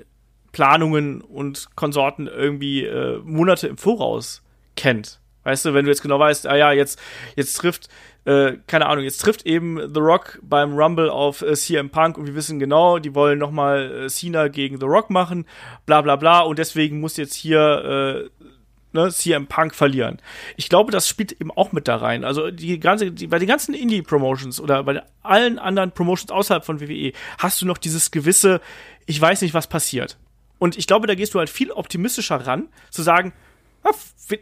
[0.52, 4.42] Planungen und Konsorten irgendwie äh, Monate im Voraus
[4.76, 5.21] kennt.
[5.44, 7.00] Weißt du, wenn du jetzt genau weißt, ah ja, jetzt,
[7.37, 7.88] jetzt trifft,
[8.24, 12.26] äh, keine Ahnung, jetzt trifft eben The Rock beim Rumble auf äh, CM Punk und
[12.26, 15.46] wir wissen genau, die wollen nochmal äh, Cena gegen The Rock machen,
[15.87, 18.46] bla bla bla und deswegen muss jetzt hier äh,
[18.92, 20.18] ne, CM Punk verlieren.
[20.57, 22.24] Ich glaube, das spielt eben auch mit da rein.
[22.24, 26.81] Also die ganze, die, bei den ganzen Indie-Promotions oder bei allen anderen Promotions außerhalb von
[26.81, 28.61] WWE hast du noch dieses gewisse,
[29.07, 30.18] ich weiß nicht, was passiert.
[30.59, 33.33] Und ich glaube, da gehst du halt viel optimistischer ran, zu sagen,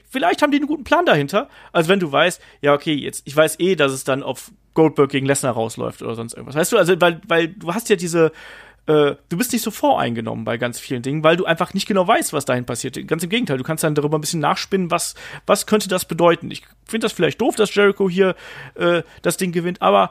[0.09, 3.37] vielleicht haben die einen guten Plan dahinter, als wenn du weißt, ja, okay, jetzt, ich
[3.37, 6.57] weiß eh, dass es dann auf Goldberg gegen Lesnar rausläuft oder sonst irgendwas.
[6.57, 8.33] Weißt du, also, weil, weil du hast ja diese,
[8.87, 12.07] äh, du bist nicht so voreingenommen bei ganz vielen Dingen, weil du einfach nicht genau
[12.07, 13.07] weißt, was dahin passiert.
[13.07, 15.15] Ganz im Gegenteil, du kannst dann darüber ein bisschen nachspinnen, was,
[15.47, 16.51] was könnte das bedeuten.
[16.51, 18.35] Ich finde das vielleicht doof, dass Jericho hier
[18.75, 20.11] äh, das Ding gewinnt, aber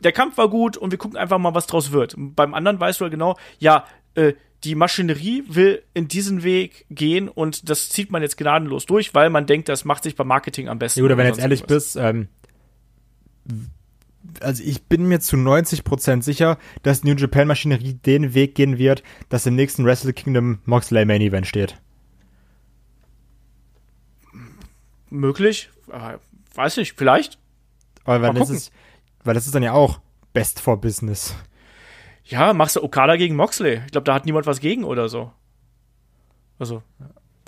[0.00, 2.14] der Kampf war gut und wir gucken einfach mal, was draus wird.
[2.16, 7.28] beim anderen weißt du ja genau, ja, äh, die Maschinerie will in diesen Weg gehen
[7.28, 10.68] und das zieht man jetzt gnadenlos durch, weil man denkt, das macht sich beim Marketing
[10.68, 11.00] am besten.
[11.00, 12.28] Ja, oder wenn du jetzt ehrlich bist, ähm,
[14.40, 19.02] also ich bin mir zu 90% sicher, dass New Japan Maschinerie den Weg gehen wird,
[19.28, 21.76] dass im nächsten Wrestle Kingdom Moxley Main Event steht.
[25.10, 26.20] Möglich, aber
[26.54, 27.38] weiß nicht, vielleicht.
[28.04, 28.72] Aber weil das, ist,
[29.24, 30.00] weil das ist dann ja auch
[30.32, 31.34] Best for Business.
[32.28, 33.80] Ja, machst du Okada gegen Moxley.
[33.86, 35.32] Ich glaube, da hat niemand was gegen oder so.
[36.58, 36.82] Also,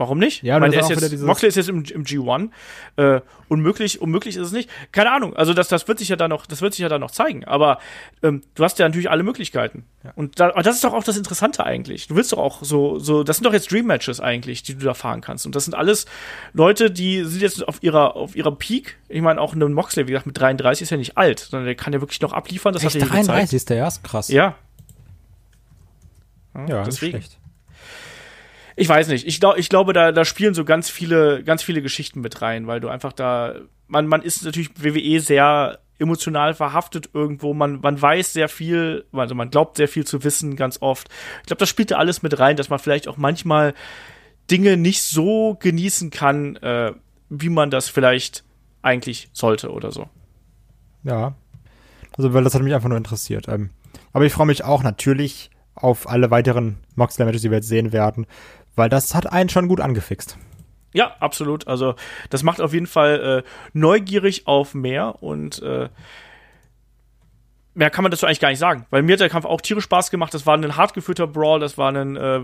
[0.00, 0.42] Warum nicht?
[0.42, 2.48] Ja, ich meine, ist jetzt, Moxley ist jetzt im, im G1.
[2.96, 4.70] Äh, unmöglich, unmöglich ist es nicht.
[4.92, 5.36] Keine Ahnung.
[5.36, 7.44] Also das, das wird sich ja da noch, das wird sich ja da noch zeigen.
[7.44, 7.80] Aber
[8.22, 9.84] ähm, du hast ja natürlich alle Möglichkeiten.
[10.02, 10.12] Ja.
[10.16, 12.06] Und da, das ist doch auch das Interessante eigentlich.
[12.06, 14.86] Du willst doch auch so, so, das sind doch jetzt Dream Matches eigentlich, die du
[14.86, 15.44] da fahren kannst.
[15.44, 16.06] Und das sind alles
[16.54, 18.96] Leute, die sind jetzt auf ihrer, auf ihrer Peak.
[19.10, 21.74] Ich meine, auch ein Moxley, wie gesagt, mit 33 ist ja nicht alt, sondern der
[21.74, 22.72] kann ja wirklich noch abliefern.
[22.72, 24.28] Das Echt, hat er 33 ist der erst krass.
[24.28, 24.56] Ja.
[26.54, 27.18] Ja, ja deswegen.
[27.18, 27.40] schlecht
[28.80, 29.26] ich weiß nicht.
[29.26, 32.66] Ich, glaub, ich glaube, da, da spielen so ganz viele, ganz viele Geschichten mit rein,
[32.66, 33.56] weil du einfach da,
[33.88, 37.52] man, man ist natürlich WWE sehr emotional verhaftet irgendwo.
[37.52, 41.10] Man, man weiß sehr viel, also man glaubt sehr viel zu wissen, ganz oft.
[41.40, 43.74] Ich glaube, das spielt da alles mit rein, dass man vielleicht auch manchmal
[44.50, 46.92] Dinge nicht so genießen kann, äh,
[47.28, 48.44] wie man das vielleicht
[48.80, 50.08] eigentlich sollte oder so.
[51.04, 51.34] Ja.
[52.16, 53.46] Also, weil das hat mich einfach nur interessiert.
[53.46, 53.68] Ähm,
[54.14, 58.26] aber ich freue mich auch natürlich auf alle weiteren Moxley-Matches, die wir jetzt sehen werden
[58.76, 60.36] weil das hat einen schon gut angefixt.
[60.92, 61.68] Ja, absolut.
[61.68, 61.94] Also
[62.30, 65.88] das macht auf jeden Fall äh, neugierig auf mehr und äh,
[67.74, 69.84] mehr kann man dazu eigentlich gar nicht sagen, weil mir hat der Kampf auch tierisch
[69.84, 70.34] Spaß gemacht.
[70.34, 72.40] Das war ein hart geführter Brawl, das war ein äh,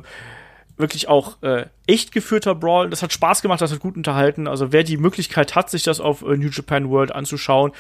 [0.77, 2.91] wirklich auch äh, echt geführter Brawl.
[2.91, 4.47] Das hat Spaß gemacht, das hat gut unterhalten.
[4.47, 7.73] Also wer die Möglichkeit hat, sich das auf äh, New Japan World anzuschauen,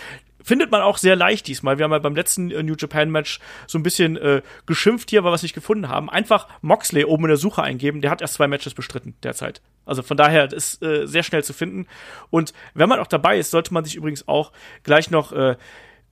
[0.46, 1.76] findet man auch sehr leicht diesmal.
[1.76, 5.24] Wir haben ja beim letzten äh, New Japan Match so ein bisschen äh, geschimpft hier,
[5.24, 6.08] weil wir es nicht gefunden haben.
[6.08, 8.00] Einfach Moxley oben in der Suche eingeben.
[8.00, 9.60] Der hat erst zwei Matches bestritten derzeit.
[9.84, 11.88] Also von daher ist äh, sehr schnell zu finden.
[12.30, 14.52] Und wenn man auch dabei ist, sollte man sich übrigens auch
[14.84, 15.56] gleich noch äh,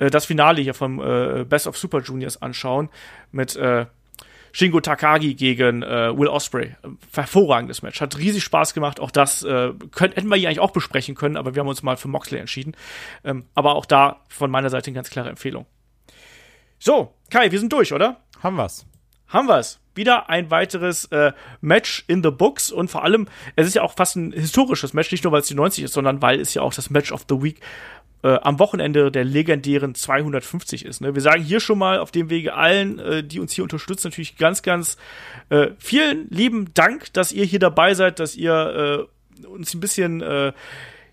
[0.00, 2.90] äh das Finale hier vom äh, Best of Super Juniors anschauen
[3.30, 3.86] mit äh,
[4.54, 6.76] Shingo Takagi gegen äh, Will Osprey.
[7.12, 8.00] Hervorragendes Match.
[8.00, 9.00] Hat riesig Spaß gemacht.
[9.00, 11.82] Auch das äh, können, hätten wir hier eigentlich auch besprechen können, aber wir haben uns
[11.82, 12.76] mal für Moxley entschieden.
[13.24, 15.66] Ähm, aber auch da von meiner Seite eine ganz klare Empfehlung.
[16.78, 18.20] So, Kai, wir sind durch, oder?
[18.44, 18.86] Haben wir's.
[19.28, 19.80] Haben wir's.
[19.94, 23.94] Wieder ein weiteres äh, Match in the Books und vor allem, es ist ja auch
[23.94, 26.62] fast ein historisches Match, nicht nur weil es die 90 ist, sondern weil es ja
[26.62, 27.60] auch das Match of the Week
[28.24, 31.00] äh, am Wochenende der legendären 250 ist.
[31.00, 31.14] Ne?
[31.14, 34.36] Wir sagen hier schon mal auf dem Wege allen, äh, die uns hier unterstützen, natürlich
[34.36, 34.96] ganz, ganz
[35.50, 39.06] äh, vielen lieben Dank, dass ihr hier dabei seid, dass ihr
[39.42, 40.52] äh, uns ein bisschen, äh,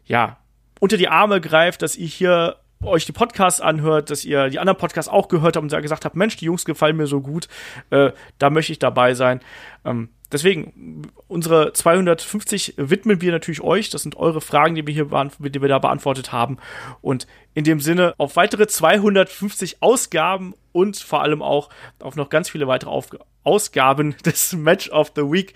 [0.05, 0.37] ja,
[0.79, 4.77] unter die Arme greift, dass ihr hier euch die Podcasts anhört, dass ihr die anderen
[4.77, 7.47] Podcasts auch gehört habt und gesagt habt, Mensch, die Jungs gefallen mir so gut,
[7.89, 9.41] äh, da möchte ich dabei sein.
[9.85, 13.89] Ähm, deswegen, unsere 250 widmen wir natürlich euch.
[13.89, 15.05] Das sind eure Fragen, die wir hier
[15.39, 16.57] die wir da beantwortet haben.
[17.01, 21.69] Und in dem Sinne auf weitere 250 Ausgaben und vor allem auch
[21.99, 23.09] auf noch ganz viele weitere auf
[23.43, 25.53] Ausgaben des Match of the Week.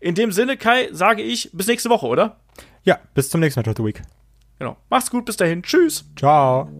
[0.00, 2.40] In dem Sinne, Kai, sage ich bis nächste Woche, oder?
[2.84, 4.02] Ja, bis zum nächsten Match of the Week.
[4.58, 4.76] Genau.
[4.90, 5.62] Macht's gut, bis dahin.
[5.62, 6.04] Tschüss.
[6.16, 6.70] Ciao.